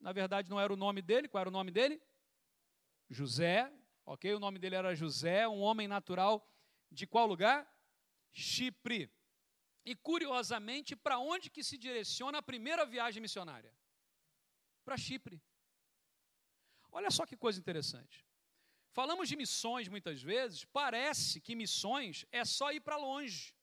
[0.00, 2.00] na verdade, não era o nome dele, qual era o nome dele?
[3.08, 3.72] José,
[4.04, 4.34] ok?
[4.34, 6.46] O nome dele era José, um homem natural
[6.90, 7.66] de qual lugar?
[8.32, 9.10] Chipre.
[9.84, 13.74] E curiosamente, para onde que se direciona a primeira viagem missionária?
[14.84, 15.42] Para Chipre.
[16.90, 18.24] Olha só que coisa interessante.
[18.90, 23.54] Falamos de missões muitas vezes, parece que missões é só ir para longe.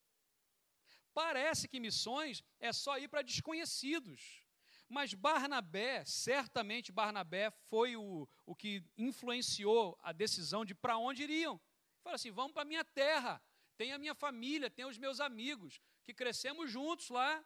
[1.15, 4.43] Parece que missões é só ir para desconhecidos.
[4.89, 11.60] Mas Barnabé, certamente Barnabé foi o, o que influenciou a decisão de para onde iriam.
[12.04, 13.41] Fala assim: vamos para a minha terra,
[13.78, 17.43] tem a minha família, tem os meus amigos, que crescemos juntos lá,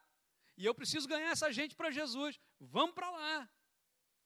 [0.58, 3.49] e eu preciso ganhar essa gente para Jesus, vamos para lá.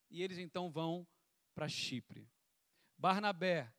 [0.10, 1.06] E eles então vão
[1.54, 2.32] para Chipre.
[2.98, 3.72] Barnabé,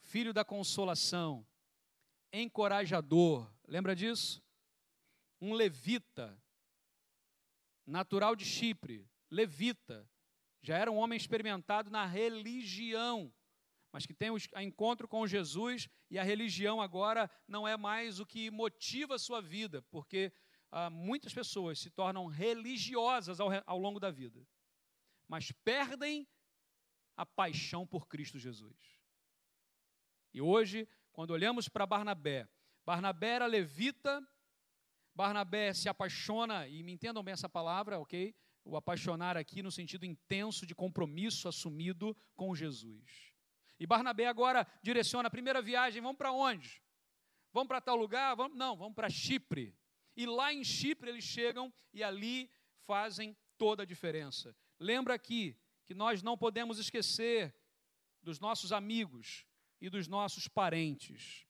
[0.00, 1.46] filho da consolação,
[2.32, 4.42] encorajador, lembra disso?
[5.40, 6.40] Um levita,
[7.86, 10.08] natural de Chipre, levita,
[10.62, 13.32] já era um homem experimentado na religião,
[13.92, 18.26] mas que tem o encontro com Jesus e a religião agora não é mais o
[18.26, 20.32] que motiva a sua vida, porque
[20.70, 24.44] ah, muitas pessoas se tornam religiosas ao, ao longo da vida,
[25.28, 26.26] mas perdem
[27.16, 28.98] a paixão por Cristo Jesus.
[30.32, 32.48] E hoje, quando olhamos para Barnabé,
[32.84, 34.26] Barnabé era levita,
[35.14, 38.34] Barnabé se apaixona, e me entendam bem essa palavra, ok?
[38.64, 43.32] O apaixonar aqui no sentido intenso de compromisso assumido com Jesus.
[43.78, 46.82] E Barnabé agora direciona a primeira viagem, vamos para onde?
[47.52, 48.34] Vamos para tal lugar?
[48.34, 49.76] Vamos, não, vamos para Chipre.
[50.16, 52.50] E lá em Chipre eles chegam e ali
[52.86, 54.56] fazem toda a diferença.
[54.78, 57.54] Lembra aqui que nós não podemos esquecer
[58.22, 59.46] dos nossos amigos
[59.80, 61.46] e dos nossos parentes.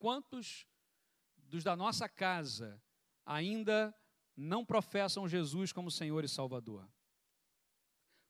[0.00, 0.66] Quantos
[1.36, 2.82] dos da nossa casa
[3.24, 3.94] ainda
[4.36, 6.90] não professam Jesus como Senhor e Salvador?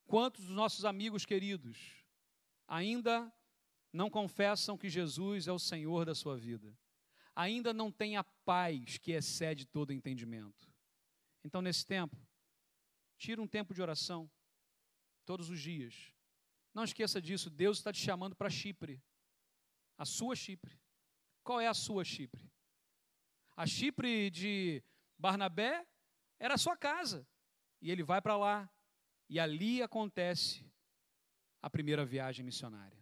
[0.04, 2.04] Quantos dos nossos amigos queridos
[2.68, 3.32] ainda
[3.90, 6.76] não confessam que Jesus é o Senhor da sua vida?
[7.34, 10.70] ainda não tem a paz que excede todo entendimento.
[11.42, 12.16] Então, nesse tempo,
[13.16, 14.30] tira um tempo de oração,
[15.24, 16.12] todos os dias.
[16.74, 19.02] Não esqueça disso, Deus está te chamando para Chipre,
[19.96, 20.78] a sua Chipre.
[21.42, 22.50] Qual é a sua Chipre?
[23.56, 24.82] A Chipre de
[25.18, 25.86] Barnabé
[26.38, 27.26] era a sua casa,
[27.80, 28.70] e ele vai para lá,
[29.28, 30.64] e ali acontece
[31.62, 32.98] a primeira viagem missionária.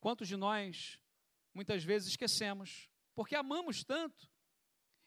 [0.00, 1.00] Quantos de nós
[1.52, 4.30] muitas vezes esquecemos porque amamos tanto.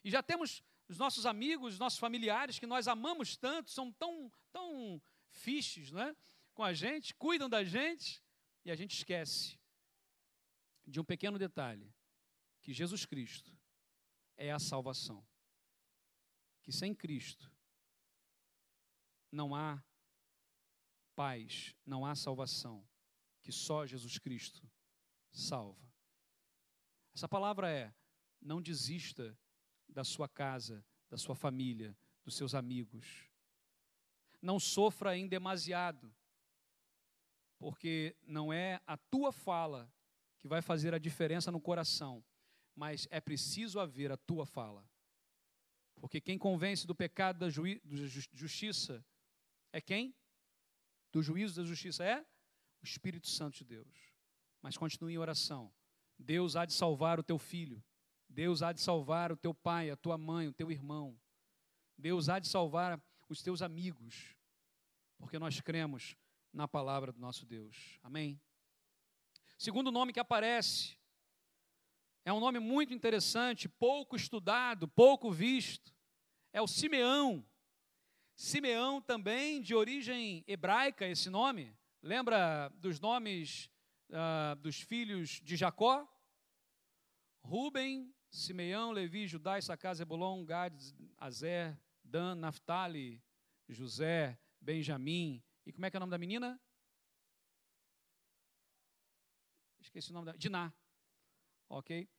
[0.04, 4.32] E já temos os nossos amigos, os nossos familiares que nós amamos tanto, são tão,
[4.52, 5.00] tão
[5.30, 6.16] fiches não é?
[6.56, 8.22] com a gente, cuidam da gente,
[8.66, 9.60] e a gente esquece
[10.86, 11.94] de um pequeno detalhe:
[12.70, 13.52] que Jesus Cristo
[14.38, 15.26] é a salvação.
[16.62, 17.52] Que sem Cristo
[19.32, 19.84] não há
[21.16, 22.88] paz, não há salvação,
[23.42, 24.70] que só Jesus Cristo
[25.32, 25.84] salva.
[27.12, 27.92] Essa palavra é
[28.40, 29.36] não desista
[29.88, 33.32] da sua casa, da sua família, dos seus amigos.
[34.40, 36.16] Não sofra em demasiado,
[37.58, 39.92] porque não é a tua fala
[40.38, 42.24] que vai fazer a diferença no coração,
[42.80, 44.90] mas é preciso haver a tua fala.
[46.00, 49.06] Porque quem convence do pecado da justiça
[49.74, 50.16] é quem?
[51.12, 52.26] Do juízo da justiça é
[52.82, 54.14] o Espírito Santo de Deus.
[54.62, 55.70] Mas continue em oração.
[56.18, 57.84] Deus há de salvar o teu filho.
[58.30, 61.20] Deus há de salvar o teu pai, a tua mãe, o teu irmão.
[61.98, 64.38] Deus há de salvar os teus amigos,
[65.18, 66.16] porque nós cremos
[66.54, 68.00] na palavra do nosso Deus.
[68.02, 68.40] Amém?
[69.58, 70.99] Segundo nome que aparece,
[72.26, 75.94] é um nome muito interessante, pouco estudado, pouco visto,
[76.54, 77.46] é o Simeão.
[78.36, 81.76] Simeão também de origem hebraica, esse nome.
[82.02, 83.70] Lembra dos nomes
[84.10, 86.08] uh, dos filhos de Jacó?
[87.44, 90.74] Ruben, Simeão, Levi, Judá, Issacar, Zebulon, Gad,
[91.18, 93.22] Azer, Dan, Naphtali,
[93.68, 95.44] José, Benjamim.
[95.66, 96.60] E como é que é o nome da menina?
[99.82, 100.32] Esqueci o nome da.
[100.34, 100.74] Diná.
[101.70, 102.10] Ok?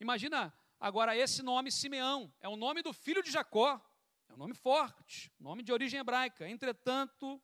[0.00, 2.32] Imagina agora esse nome Simeão.
[2.40, 3.80] É o nome do filho de Jacó.
[4.28, 6.48] É um nome forte, nome de origem hebraica.
[6.48, 7.40] Entretanto,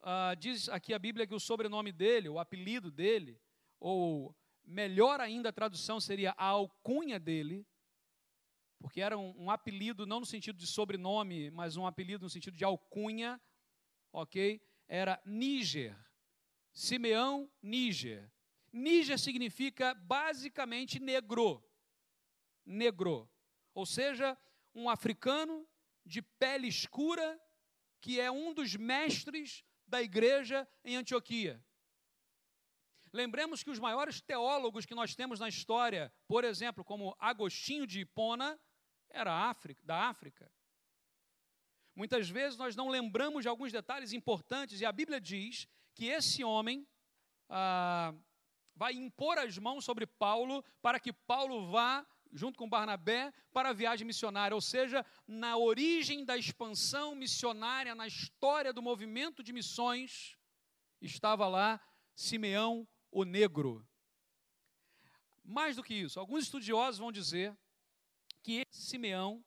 [0.00, 3.40] uh, diz aqui a Bíblia que o sobrenome dele, o apelido dele,
[3.78, 4.36] ou
[4.70, 7.66] Melhor ainda a tradução seria a alcunha dele,
[8.78, 12.56] porque era um, um, apelido não no sentido de sobrenome, mas um apelido no sentido
[12.56, 13.40] de alcunha,
[14.12, 14.62] ok?
[14.86, 15.96] Era Níger,
[16.72, 18.30] Simeão Níger.
[18.72, 21.62] Níger significa basicamente negro,
[22.64, 23.28] negro,
[23.74, 24.38] ou seja,
[24.74, 25.68] um africano
[26.04, 27.40] de pele escura
[28.00, 31.62] que é um dos mestres da igreja em Antioquia.
[33.12, 38.00] Lembremos que os maiores teólogos que nós temos na história, por exemplo, como Agostinho de
[38.00, 38.58] Hipona,
[39.08, 40.50] era África, da África.
[41.94, 46.44] Muitas vezes nós não lembramos de alguns detalhes importantes, e a Bíblia diz que esse
[46.44, 46.86] homem
[47.48, 48.14] ah,
[48.80, 53.72] vai impor as mãos sobre Paulo para que Paulo vá, junto com Barnabé, para a
[53.74, 54.54] viagem missionária.
[54.54, 60.34] Ou seja, na origem da expansão missionária, na história do movimento de missões,
[60.98, 61.78] estava lá
[62.16, 63.86] Simeão o negro.
[65.44, 67.54] Mais do que isso, alguns estudiosos vão dizer
[68.42, 69.44] que Simeão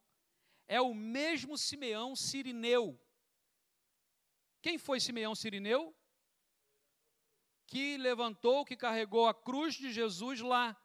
[0.67, 3.03] é o mesmo Simeão sirineu.
[4.61, 5.95] Quem foi Simeão sirineu?
[7.65, 10.77] Que levantou, que carregou a cruz de Jesus lá.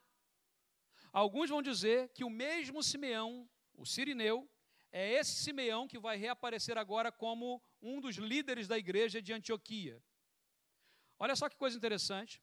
[1.11, 4.49] Alguns vão dizer que o mesmo Simeão, o sirineu,
[4.91, 10.01] É esse Simeão que vai reaparecer agora como um dos líderes da igreja de Antioquia.
[11.19, 12.41] Olha só que coisa interessante.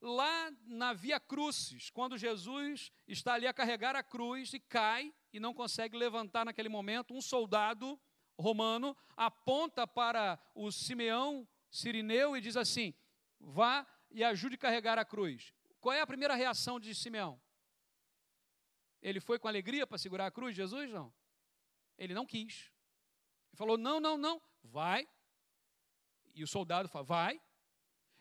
[0.00, 5.38] Lá na Via Crucis, quando Jesus está ali a carregar a cruz e cai e
[5.38, 7.98] não consegue levantar naquele momento, um soldado
[8.38, 12.92] romano aponta para o Simeão Sirineu e diz assim:
[13.44, 15.52] vá e ajude a carregar a cruz.
[15.80, 17.40] Qual é a primeira reação de Simeão?
[19.02, 20.90] Ele foi com alegria para segurar a cruz, Jesus?
[20.90, 21.12] Não.
[21.98, 22.72] Ele não quis.
[23.50, 25.06] Ele falou: não, não, não, vai.
[26.34, 27.40] E o soldado fala: vai.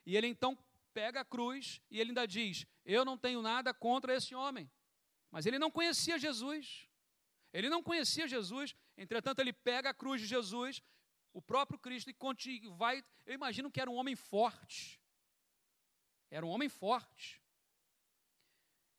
[0.05, 0.57] E ele então
[0.93, 4.69] pega a cruz e ele ainda diz: eu não tenho nada contra esse homem.
[5.31, 6.87] Mas ele não conhecia Jesus.
[7.53, 10.81] Ele não conhecia Jesus, entretanto, ele pega a cruz de Jesus,
[11.31, 13.03] o próprio Cristo, e vai.
[13.27, 14.99] Eu imagino que era um homem forte.
[16.33, 17.39] Era um homem forte.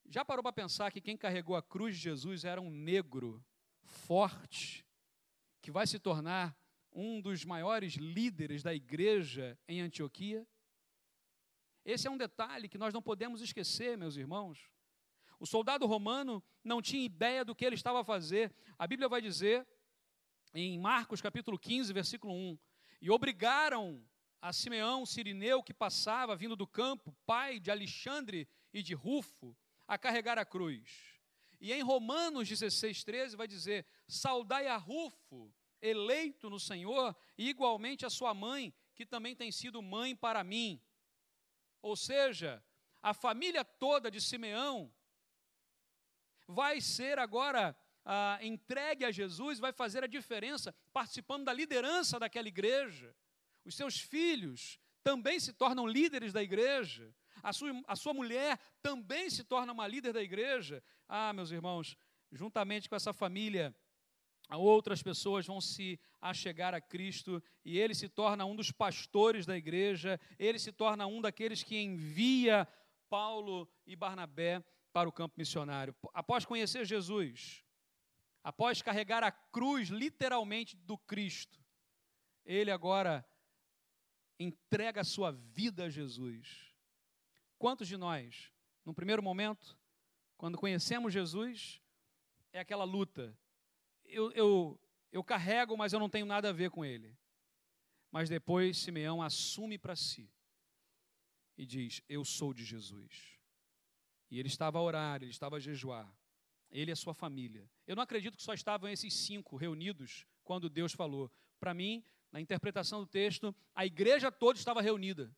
[0.07, 3.45] Já parou para pensar que quem carregou a cruz de Jesus era um negro
[3.83, 4.87] forte,
[5.61, 6.57] que vai se tornar
[6.93, 10.47] um dos maiores líderes da igreja em Antioquia?
[11.85, 14.71] Esse é um detalhe que nós não podemos esquecer, meus irmãos.
[15.41, 18.55] O soldado romano não tinha ideia do que ele estava a fazer.
[18.79, 19.67] A Bíblia vai dizer,
[20.55, 22.57] em Marcos capítulo 15, versículo 1,
[23.03, 24.07] e obrigaram
[24.45, 29.57] a Simeão, sirineu, que passava vindo do campo, pai de Alexandre e de Rufo,
[29.89, 31.19] a carregar a cruz.
[31.59, 38.05] E em Romanos 16, 13 vai dizer: Saudai a Rufo, eleito no Senhor, e igualmente
[38.05, 40.79] a sua mãe, que também tem sido mãe para mim.
[41.81, 42.63] Ou seja,
[43.03, 44.93] a família toda de Simeão
[46.47, 47.75] vai ser agora
[48.05, 53.17] ah, entregue a Jesus, vai fazer a diferença, participando da liderança daquela igreja.
[53.65, 59.29] Os seus filhos também se tornam líderes da igreja a sua, a sua mulher também
[59.29, 60.83] se torna uma líder da igreja.
[61.07, 61.95] Ah, meus irmãos,
[62.33, 63.75] juntamente com essa família,
[64.51, 69.57] outras pessoas vão se achegar a Cristo e ele se torna um dos pastores da
[69.57, 72.67] igreja, ele se torna um daqueles que envia
[73.11, 75.95] Paulo e Barnabé para o campo missionário.
[76.15, 77.63] Após conhecer Jesus,
[78.43, 81.63] após carregar a cruz literalmente do Cristo,
[82.43, 83.23] ele agora
[84.39, 86.73] entrega a sua vida a Jesus.
[87.59, 88.53] Quantos de nós,
[88.85, 89.79] no primeiro momento,
[90.37, 91.81] quando conhecemos Jesus,
[92.53, 93.37] é aquela luta.
[94.05, 94.81] Eu, eu,
[95.11, 97.17] eu carrego, mas eu não tenho nada a ver com ele.
[98.11, 100.31] Mas depois Simeão assume para si
[101.57, 103.39] e diz: Eu sou de Jesus.
[104.31, 106.13] E ele estava a orar, ele estava a jejuar.
[106.71, 107.71] Ele e a sua família.
[107.87, 111.31] Eu não acredito que só estavam esses cinco reunidos quando Deus falou.
[111.61, 112.05] Para mim,
[112.35, 115.33] na interpretação do texto, a igreja toda estava reunida.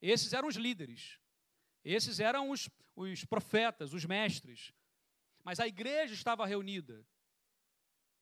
[0.00, 1.20] Esses eram os líderes.
[1.84, 4.72] Esses eram os, os profetas, os mestres.
[5.44, 7.06] Mas a igreja estava reunida.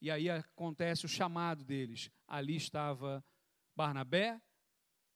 [0.00, 2.10] E aí acontece o chamado deles.
[2.26, 3.24] Ali estava
[3.76, 4.42] Barnabé,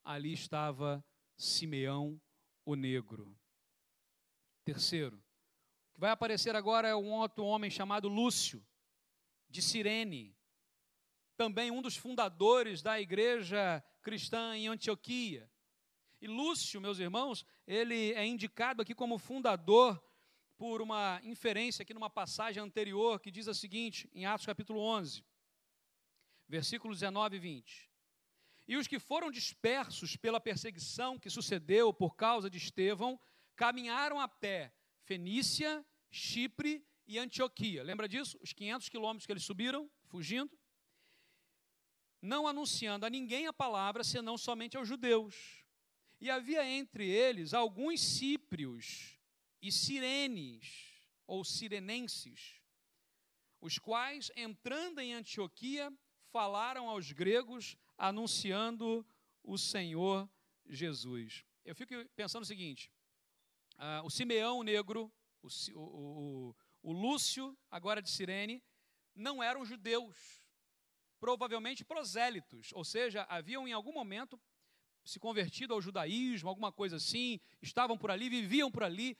[0.04, 1.04] ali estava
[1.36, 2.22] Simeão,
[2.64, 3.36] o negro.
[4.62, 8.64] Terceiro, o que vai aparecer agora é um outro homem chamado Lúcio,
[9.50, 10.36] de Cirene,
[11.36, 15.50] também um dos fundadores da igreja cristã em Antioquia.
[16.20, 20.02] E Lúcio, meus irmãos, ele é indicado aqui como fundador
[20.56, 25.24] por uma inferência aqui numa passagem anterior que diz a seguinte, em Atos capítulo 11,
[26.48, 27.90] versículos 19 e 20.
[28.66, 33.20] E os que foram dispersos pela perseguição que sucedeu por causa de Estevão,
[33.56, 34.72] caminharam a pé
[35.02, 37.82] Fenícia, Chipre e Antioquia.
[37.82, 38.38] Lembra disso?
[38.40, 40.50] Os 500 quilômetros que eles subiram, fugindo?
[42.24, 45.62] Não anunciando a ninguém a palavra, senão somente aos judeus.
[46.18, 49.18] E havia entre eles alguns cíprios
[49.60, 52.62] e sirenes, ou sirenenses,
[53.60, 55.92] os quais, entrando em Antioquia,
[56.32, 59.06] falaram aos gregos, anunciando
[59.42, 60.26] o Senhor
[60.66, 61.44] Jesus.
[61.62, 62.90] Eu fico pensando o seguinte:
[63.74, 65.12] uh, o Simeão negro,
[65.42, 68.64] o, o, o, o Lúcio, agora de Sirene,
[69.14, 70.43] não eram judeus,
[71.24, 74.38] provavelmente prosélitos, ou seja, haviam em algum momento
[75.02, 79.16] se convertido ao judaísmo, alguma coisa assim, estavam por ali, viviam por ali,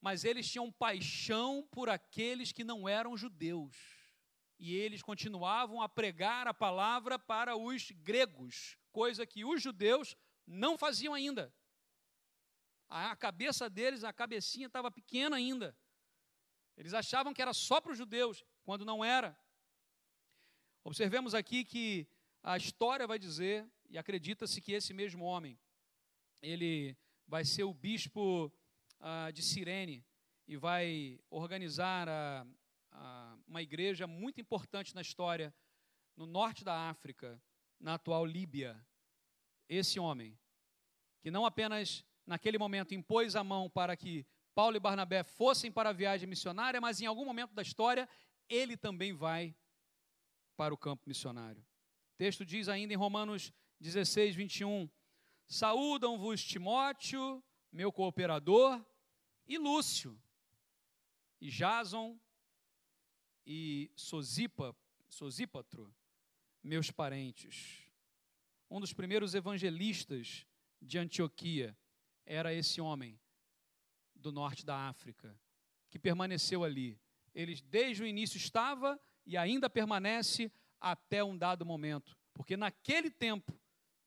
[0.00, 3.76] mas eles tinham paixão por aqueles que não eram judeus.
[4.60, 10.16] E eles continuavam a pregar a palavra para os gregos, coisa que os judeus
[10.46, 11.52] não faziam ainda.
[12.88, 15.76] A cabeça deles, a cabecinha estava pequena ainda.
[16.76, 19.36] Eles achavam que era só para os judeus, quando não era.
[20.86, 22.06] Observemos aqui que
[22.42, 25.58] a história vai dizer e acredita-se que esse mesmo homem,
[26.42, 26.94] ele
[27.26, 28.52] vai ser o bispo
[29.00, 30.04] ah, de Cirene
[30.46, 32.46] e vai organizar a,
[32.92, 35.54] a, uma igreja muito importante na história,
[36.14, 37.42] no norte da África,
[37.80, 38.78] na atual Líbia.
[39.66, 40.38] Esse homem,
[41.22, 45.88] que não apenas naquele momento impôs a mão para que Paulo e Barnabé fossem para
[45.88, 48.06] a viagem missionária, mas em algum momento da história
[48.50, 49.56] ele também vai
[50.56, 51.62] para o campo missionário.
[52.14, 54.88] O texto diz ainda em Romanos 16, 21:
[55.46, 58.84] Saúdam-vos Timóteo, meu cooperador,
[59.46, 60.18] e Lúcio,
[61.40, 62.18] e Jason,
[63.46, 64.74] e Sosipa,
[65.08, 65.94] Sosípatro,
[66.62, 67.82] meus parentes.
[68.70, 70.46] Um dos primeiros evangelistas
[70.80, 71.76] de Antioquia
[72.24, 73.20] era esse homem
[74.14, 75.38] do norte da África,
[75.90, 76.98] que permaneceu ali.
[77.34, 83.58] Ele desde o início estava e ainda permanece até um dado momento, porque naquele tempo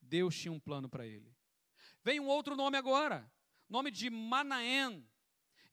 [0.02, 1.36] Deus tinha um plano para ele.
[2.04, 3.30] Vem um outro nome agora,
[3.68, 5.08] nome de Manaém.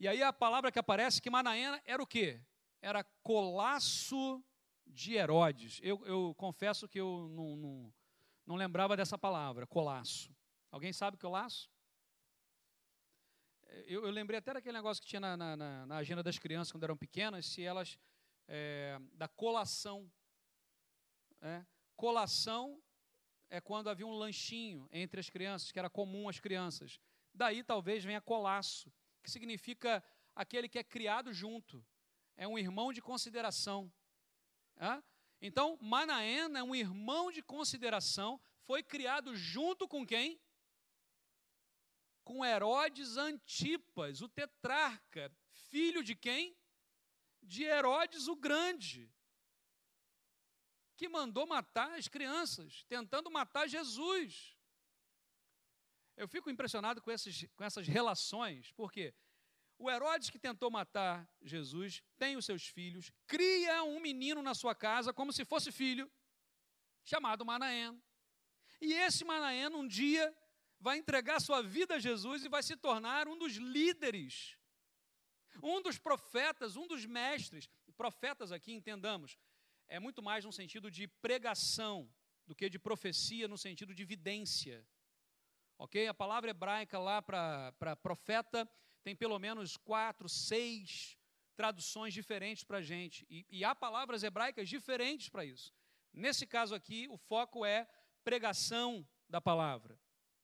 [0.01, 2.40] E aí a palavra que aparece que Manaém era o quê?
[2.80, 4.42] Era colasso
[4.86, 5.80] de Herodes.
[5.82, 7.95] Eu, eu confesso que eu não, não,
[8.47, 10.34] não lembrava dessa palavra, colasso.
[10.70, 11.70] Alguém sabe colasso?
[13.86, 16.84] Eu, eu, lembrei até daquele negócio que tinha na, na, na, agenda das crianças quando
[16.84, 17.99] eram pequenas, se elas.
[18.47, 20.11] É, da colação.
[21.40, 21.64] É,
[21.97, 22.82] colação
[23.51, 26.99] é quando havia um lanchinho entre as crianças, que era comum às crianças.
[27.32, 28.92] Daí talvez venha colaço,
[29.22, 30.03] que significa
[30.34, 31.84] aquele que é criado junto,
[32.36, 33.92] é um irmão de consideração.
[34.76, 35.03] É?
[35.40, 40.40] Então, Manaena é um irmão de consideração, foi criado junto com quem?
[42.24, 46.57] Com Herodes Antipas, o tetrarca, filho de quem?
[47.45, 49.11] De Herodes o Grande
[50.97, 54.57] que mandou matar as crianças, tentando matar Jesus.
[56.16, 59.12] Eu fico impressionado com, esses, com essas relações, porque
[59.76, 64.74] o Herodes que tentou matar Jesus tem os seus filhos, cria um menino na sua
[64.74, 66.11] casa como se fosse filho,
[67.05, 68.01] chamado Manaém.
[68.80, 70.34] E esse Manaém um dia
[70.78, 74.57] vai entregar sua vida a Jesus e vai se tornar um dos líderes,
[75.62, 77.68] um dos profetas, um dos mestres.
[77.96, 79.38] Profetas aqui, entendamos,
[79.86, 82.11] é muito mais no sentido de pregação
[82.46, 84.86] do que de profecia no sentido de vidência.
[85.78, 86.07] Ok?
[86.07, 88.68] A palavra hebraica lá para profeta
[89.02, 91.16] tem pelo menos quatro, seis
[91.57, 93.26] traduções diferentes para a gente.
[93.30, 95.72] E, e há palavras hebraicas diferentes para isso.
[96.12, 97.88] Nesse caso aqui, o foco é
[98.22, 99.98] pregação da palavra.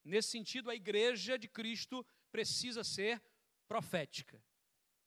[0.05, 3.23] Nesse sentido, a igreja de Cristo precisa ser
[3.69, 4.43] profética.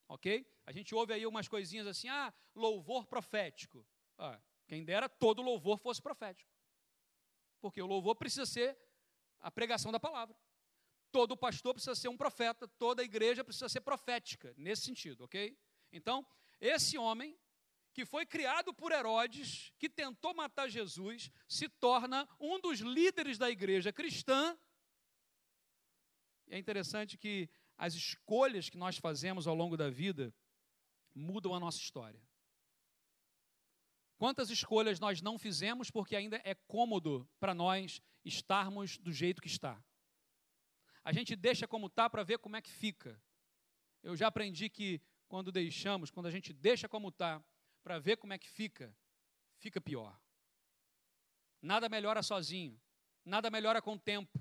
[0.08, 0.46] Ok?
[0.66, 3.86] A gente ouve aí umas coisinhas assim, ah, louvor profético.
[4.18, 6.50] Ah, quem dera todo louvor fosse profético.
[7.60, 8.78] Porque o louvor precisa ser
[9.40, 10.36] a pregação da palavra.
[11.10, 15.56] Todo pastor precisa ser um profeta, toda igreja precisa ser profética, nesse sentido, ok?
[15.92, 16.26] Então,
[16.60, 17.38] esse homem,
[17.92, 23.48] que foi criado por Herodes, que tentou matar Jesus, se torna um dos líderes da
[23.48, 24.58] igreja cristã.
[26.48, 30.34] E é interessante que as escolhas que nós fazemos ao longo da vida
[31.14, 32.20] mudam a nossa história.
[34.16, 39.48] Quantas escolhas nós não fizemos porque ainda é cômodo para nós estarmos do jeito que
[39.48, 39.82] está?
[41.04, 43.20] A gente deixa como está para ver como é que fica.
[44.02, 47.42] Eu já aprendi que quando deixamos, quando a gente deixa como está
[47.82, 48.96] para ver como é que fica,
[49.58, 50.18] fica pior.
[51.60, 52.80] Nada melhora sozinho,
[53.24, 54.40] nada melhora com o tempo.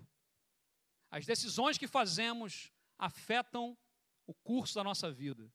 [1.10, 3.78] As decisões que fazemos afetam
[4.26, 5.52] o curso da nossa vida.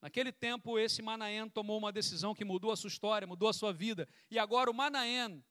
[0.00, 3.72] Naquele tempo, esse Manaém tomou uma decisão que mudou a sua história, mudou a sua
[3.72, 4.06] vida.
[4.30, 5.42] E agora o Manaém,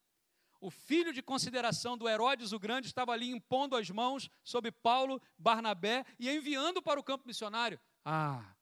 [0.61, 5.21] o filho de consideração do Herodes o Grande, estava ali impondo as mãos sobre Paulo,
[5.37, 7.79] Barnabé e enviando para o campo missionário.
[8.05, 8.55] Ah,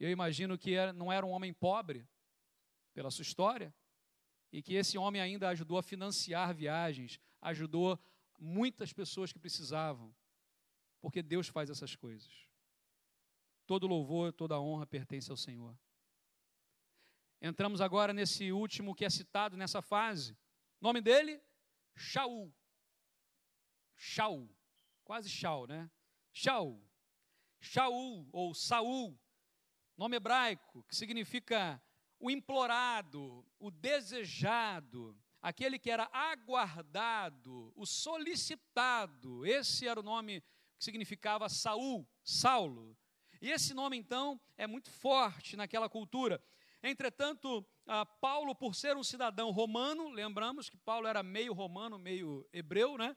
[0.00, 2.08] eu imagino que não era um homem pobre,
[2.94, 3.74] pela sua história,
[4.50, 7.98] e que esse homem ainda ajudou a financiar viagens, ajudou
[8.38, 10.14] muitas pessoas que precisavam,
[11.06, 12.48] porque Deus faz essas coisas.
[13.64, 15.78] Todo louvor, toda honra pertence ao Senhor.
[17.40, 20.36] Entramos agora nesse último que é citado nessa fase.
[20.80, 21.40] Nome dele?
[21.94, 22.52] Shaul.
[23.94, 24.50] Shaul.
[25.04, 25.88] Quase Shaul, né?
[26.32, 26.84] Shaul.
[27.60, 29.16] Shaul ou Saul.
[29.96, 31.80] Nome hebraico que significa
[32.18, 39.46] o implorado, o desejado, aquele que era aguardado, o solicitado.
[39.46, 40.42] Esse era o nome
[40.76, 42.96] que significava Saul, Saulo.
[43.40, 46.42] E esse nome, então, é muito forte naquela cultura.
[46.82, 47.66] Entretanto,
[48.20, 53.16] Paulo, por ser um cidadão romano, lembramos que Paulo era meio romano, meio hebreu, né,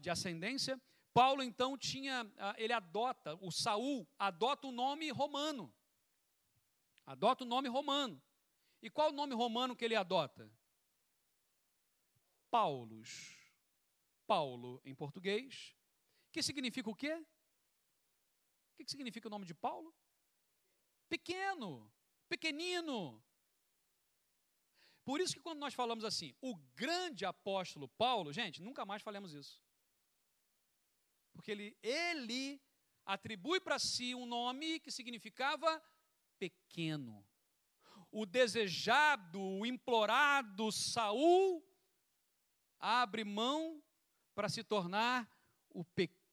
[0.00, 0.80] de ascendência.
[1.12, 5.72] Paulo então tinha, ele adota, o Saul adota o nome romano.
[7.06, 8.20] Adota o nome romano.
[8.82, 10.50] E qual o nome romano que ele adota?
[12.50, 13.36] Paulus.
[14.26, 15.76] Paulo em português,
[16.34, 17.14] que significa o quê?
[18.72, 19.94] O que significa o nome de Paulo?
[21.08, 21.88] Pequeno,
[22.28, 23.24] pequenino.
[25.04, 29.32] Por isso que quando nós falamos assim, o grande apóstolo Paulo, gente, nunca mais falemos
[29.32, 29.62] isso.
[31.32, 32.60] Porque ele, ele
[33.06, 35.80] atribui para si um nome que significava
[36.36, 37.24] pequeno.
[38.10, 41.64] O desejado, o implorado Saul
[42.80, 43.80] abre mão
[44.34, 45.30] para se tornar
[45.70, 46.23] o pequeno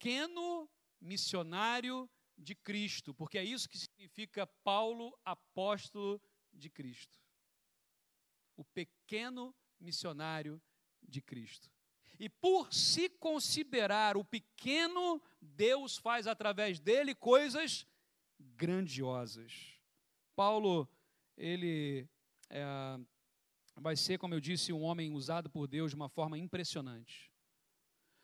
[0.99, 6.21] missionário de Cristo, porque é isso que significa Paulo, apóstolo
[6.53, 7.19] de Cristo.
[8.55, 10.61] O pequeno missionário
[11.01, 11.69] de Cristo.
[12.19, 17.87] E por se considerar o pequeno, Deus faz através dele coisas
[18.39, 19.79] grandiosas.
[20.35, 20.87] Paulo,
[21.35, 22.07] ele
[22.49, 22.63] é,
[23.75, 27.30] vai ser, como eu disse, um homem usado por Deus de uma forma impressionante.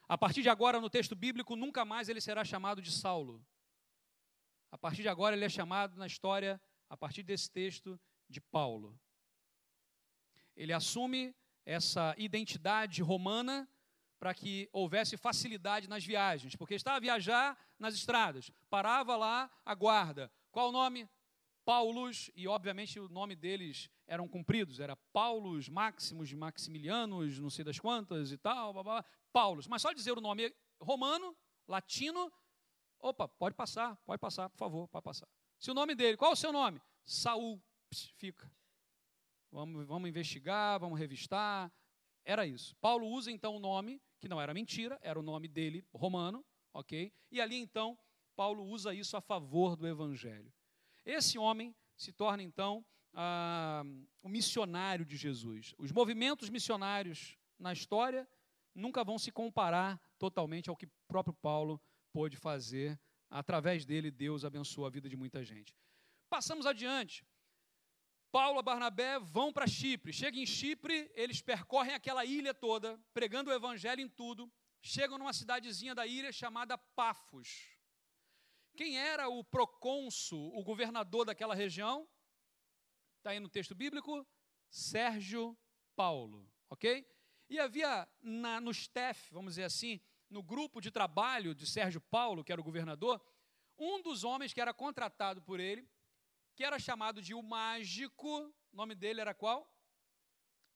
[0.09, 3.45] A partir de agora, no texto bíblico, nunca mais ele será chamado de Saulo.
[4.71, 7.99] A partir de agora, ele é chamado na história, a partir desse texto,
[8.29, 8.97] de Paulo.
[10.55, 11.35] Ele assume
[11.65, 13.69] essa identidade romana
[14.17, 19.75] para que houvesse facilidade nas viagens, porque estava a viajar nas estradas, parava lá a
[19.75, 20.31] guarda.
[20.51, 21.07] Qual o nome?
[21.68, 27.78] Paulus, e obviamente o nome deles eram cumpridos, era Paulus, Máximos, Maximilianos, não sei das
[27.78, 29.68] quantas e tal, blá, blá, Paulus.
[29.68, 31.36] Mas só dizer o nome romano,
[31.68, 32.32] latino,
[32.97, 35.28] opa, pode passar, pode passar, por favor, pode passar.
[35.59, 36.82] Se o nome dele, qual é o seu nome?
[37.03, 38.49] Saul, Pss, fica.
[39.51, 41.70] Vamos, vamos investigar, vamos revistar.
[42.24, 42.78] Era isso.
[42.78, 47.11] Paulo usa então o nome, que não era mentira, era o nome dele, romano, ok?
[47.30, 47.99] E ali então,
[48.38, 50.53] Paulo usa isso a favor do evangelho.
[51.07, 53.81] Esse homem se torna então ah,
[54.21, 55.73] o missionário de Jesus.
[55.77, 58.27] Os movimentos missionários na história
[58.75, 61.81] nunca vão se comparar totalmente ao que próprio Paulo
[62.11, 62.99] pôde fazer.
[63.29, 65.73] Através dele, Deus abençoou a vida de muita gente.
[66.29, 67.25] Passamos adiante.
[68.29, 70.11] Paulo e Barnabé vão para Chipre.
[70.11, 74.51] Chegam em Chipre, eles percorrem aquela ilha toda, pregando o evangelho em tudo.
[74.81, 77.76] Chegam numa cidadezinha da ilha chamada Pafos.
[78.78, 82.07] Quem era o procônsul, o governador daquela região?
[83.17, 84.23] Está aí no texto bíblico?
[84.69, 85.57] Sérgio
[85.95, 87.03] Paulo, ok?
[87.49, 89.99] E havia na, no staff, vamos dizer assim,
[90.30, 93.19] no grupo de trabalho de Sérgio Paulo, que era o governador,
[93.80, 95.89] um dos homens que era contratado por ele,
[96.55, 98.28] que era chamado de o mágico,
[98.71, 99.75] o nome dele era qual?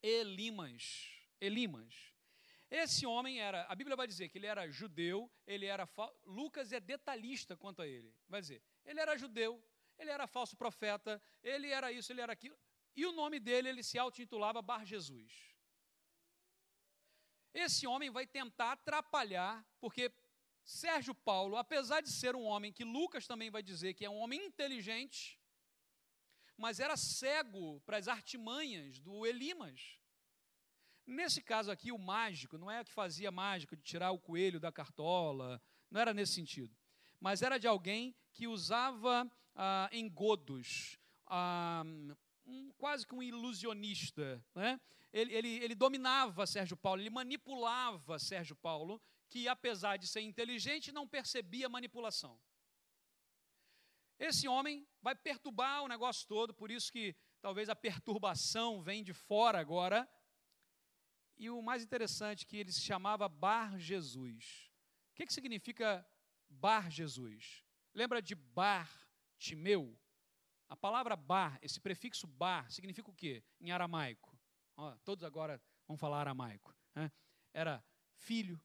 [0.01, 1.07] Elimas.
[1.39, 2.10] Elimas.
[2.71, 5.87] Esse homem era, a Bíblia vai dizer que ele era judeu, ele era,
[6.23, 9.61] Lucas é detalhista quanto a ele, vai dizer, ele era judeu,
[9.99, 12.57] ele era falso profeta, ele era isso, ele era aquilo,
[12.95, 15.53] e o nome dele, ele se auto-intitulava Bar Jesus.
[17.53, 20.09] Esse homem vai tentar atrapalhar, porque
[20.63, 24.19] Sérgio Paulo, apesar de ser um homem que Lucas também vai dizer que é um
[24.19, 25.37] homem inteligente,
[26.55, 30.00] mas era cego para as artimanhas do Elimas.
[31.05, 34.59] Nesse caso aqui, o mágico, não é o que fazia mágico de tirar o coelho
[34.59, 36.75] da cartola, não era nesse sentido,
[37.19, 40.97] mas era de alguém que usava ah, engodos,
[41.27, 41.83] ah,
[42.45, 44.79] um, quase que um ilusionista, né?
[45.11, 50.91] ele, ele, ele dominava Sérgio Paulo, ele manipulava Sérgio Paulo, que apesar de ser inteligente,
[50.91, 52.39] não percebia manipulação.
[54.19, 59.13] Esse homem vai perturbar o negócio todo, por isso que talvez a perturbação vem de
[59.13, 60.07] fora agora.
[61.41, 64.71] E o mais interessante é que ele se chamava Bar Jesus.
[65.09, 66.07] O que, que significa
[66.47, 67.63] Bar Jesus?
[67.95, 68.87] Lembra de Bar
[69.39, 69.99] Timeu?
[70.69, 74.39] A palavra bar, esse prefixo bar, significa o quê em aramaico?
[74.77, 76.77] Ó, todos agora vão falar aramaico.
[76.93, 77.11] Né?
[77.51, 77.83] Era
[78.13, 78.61] filho,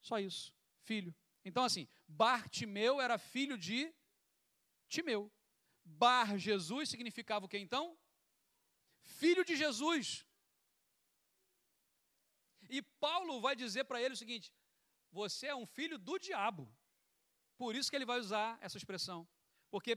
[0.00, 1.14] só isso, filho.
[1.44, 3.94] Então, assim, Bartimeu era filho de
[4.88, 5.30] Timeu.
[5.84, 7.98] Bar Jesus significava o que então?
[9.02, 10.26] Filho de Jesus.
[12.76, 14.50] E Paulo vai dizer para ele o seguinte:
[15.20, 16.64] você é um filho do diabo.
[17.58, 19.28] Por isso que ele vai usar essa expressão.
[19.70, 19.92] Porque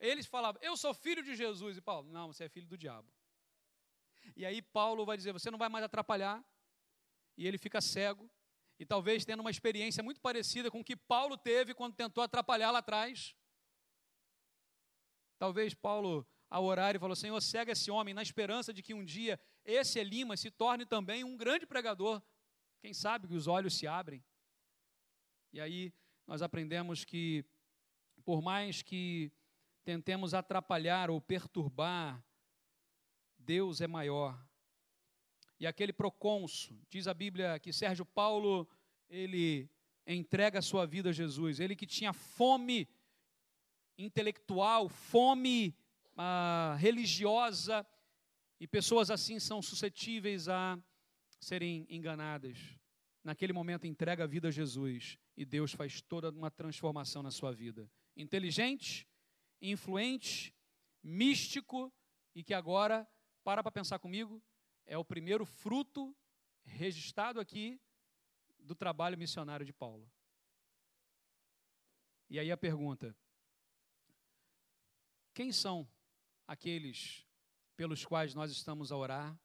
[0.00, 1.76] eles falavam, eu sou filho de Jesus.
[1.76, 3.08] E Paulo, não, você é filho do diabo.
[4.34, 6.42] E aí Paulo vai dizer: você não vai mais atrapalhar.
[7.36, 8.30] E ele fica cego.
[8.78, 12.70] E talvez tendo uma experiência muito parecida com o que Paulo teve quando tentou atrapalhar
[12.70, 13.36] lá atrás.
[15.38, 19.04] Talvez Paulo, ao orar, e falou: Senhor, cega esse homem, na esperança de que um
[19.04, 22.22] dia esse Elima se torne também um grande pregador.
[22.80, 24.22] Quem sabe que os olhos se abrem.
[25.52, 25.92] E aí
[26.26, 27.44] nós aprendemos que,
[28.24, 29.32] por mais que
[29.84, 32.22] tentemos atrapalhar ou perturbar
[33.38, 34.38] Deus é maior.
[35.60, 38.68] E aquele procônsul, diz a Bíblia que Sérgio Paulo,
[39.08, 39.70] ele
[40.06, 41.60] entrega a sua vida a Jesus.
[41.60, 42.88] Ele que tinha fome
[43.96, 45.76] intelectual, fome
[46.16, 47.86] ah, religiosa,
[48.60, 50.78] e pessoas assim são suscetíveis a
[51.40, 52.58] serem enganadas.
[53.22, 57.52] Naquele momento entrega a vida a Jesus e Deus faz toda uma transformação na sua
[57.52, 57.90] vida.
[58.16, 59.08] Inteligente,
[59.60, 60.54] influente,
[61.02, 61.92] místico
[62.34, 63.08] e que agora,
[63.42, 64.42] para para pensar comigo,
[64.86, 66.14] é o primeiro fruto
[66.64, 67.80] registrado aqui
[68.58, 70.10] do trabalho missionário de Paulo.
[72.28, 73.16] E aí a pergunta:
[75.32, 75.88] quem são
[76.46, 77.23] aqueles
[77.76, 79.38] pelos quais nós estamos a orar?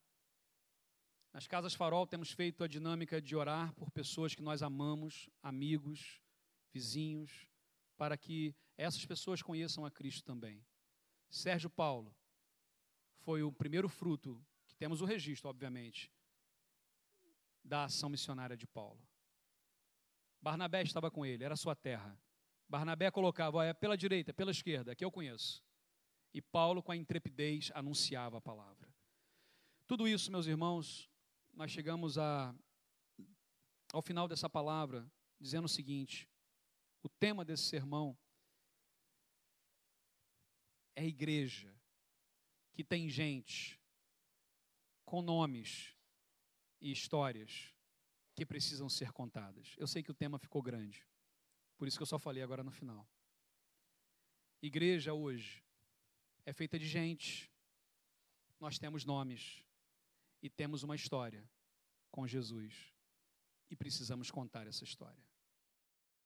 [1.33, 6.21] Nas Casas Farol temos feito a dinâmica de orar por pessoas que nós amamos, amigos,
[6.71, 7.47] vizinhos,
[7.97, 10.65] para que essas pessoas conheçam a Cristo também.
[11.29, 12.15] Sérgio Paulo
[13.17, 16.11] foi o primeiro fruto, que temos o registro, obviamente,
[17.63, 18.99] da ação missionária de Paulo.
[20.41, 22.17] Barnabé estava com ele, era sua terra.
[22.67, 25.63] Barnabé colocava, é pela direita, pela esquerda, que eu conheço.
[26.33, 28.87] E Paulo, com a intrepidez, anunciava a palavra.
[29.87, 31.09] Tudo isso, meus irmãos,
[31.53, 32.53] nós chegamos a,
[33.91, 35.09] ao final dessa palavra
[35.39, 36.29] dizendo o seguinte:
[37.01, 38.17] o tema desse sermão
[40.95, 41.73] é igreja
[42.73, 43.79] que tem gente
[45.05, 45.95] com nomes
[46.79, 47.73] e histórias
[48.35, 49.75] que precisam ser contadas.
[49.77, 51.05] Eu sei que o tema ficou grande,
[51.77, 53.07] por isso que eu só falei agora no final.
[54.61, 55.63] Igreja hoje
[56.49, 57.47] é feita de gente,
[58.59, 59.63] nós temos nomes.
[60.41, 61.47] E temos uma história
[62.09, 62.73] com Jesus.
[63.69, 65.28] E precisamos contar essa história.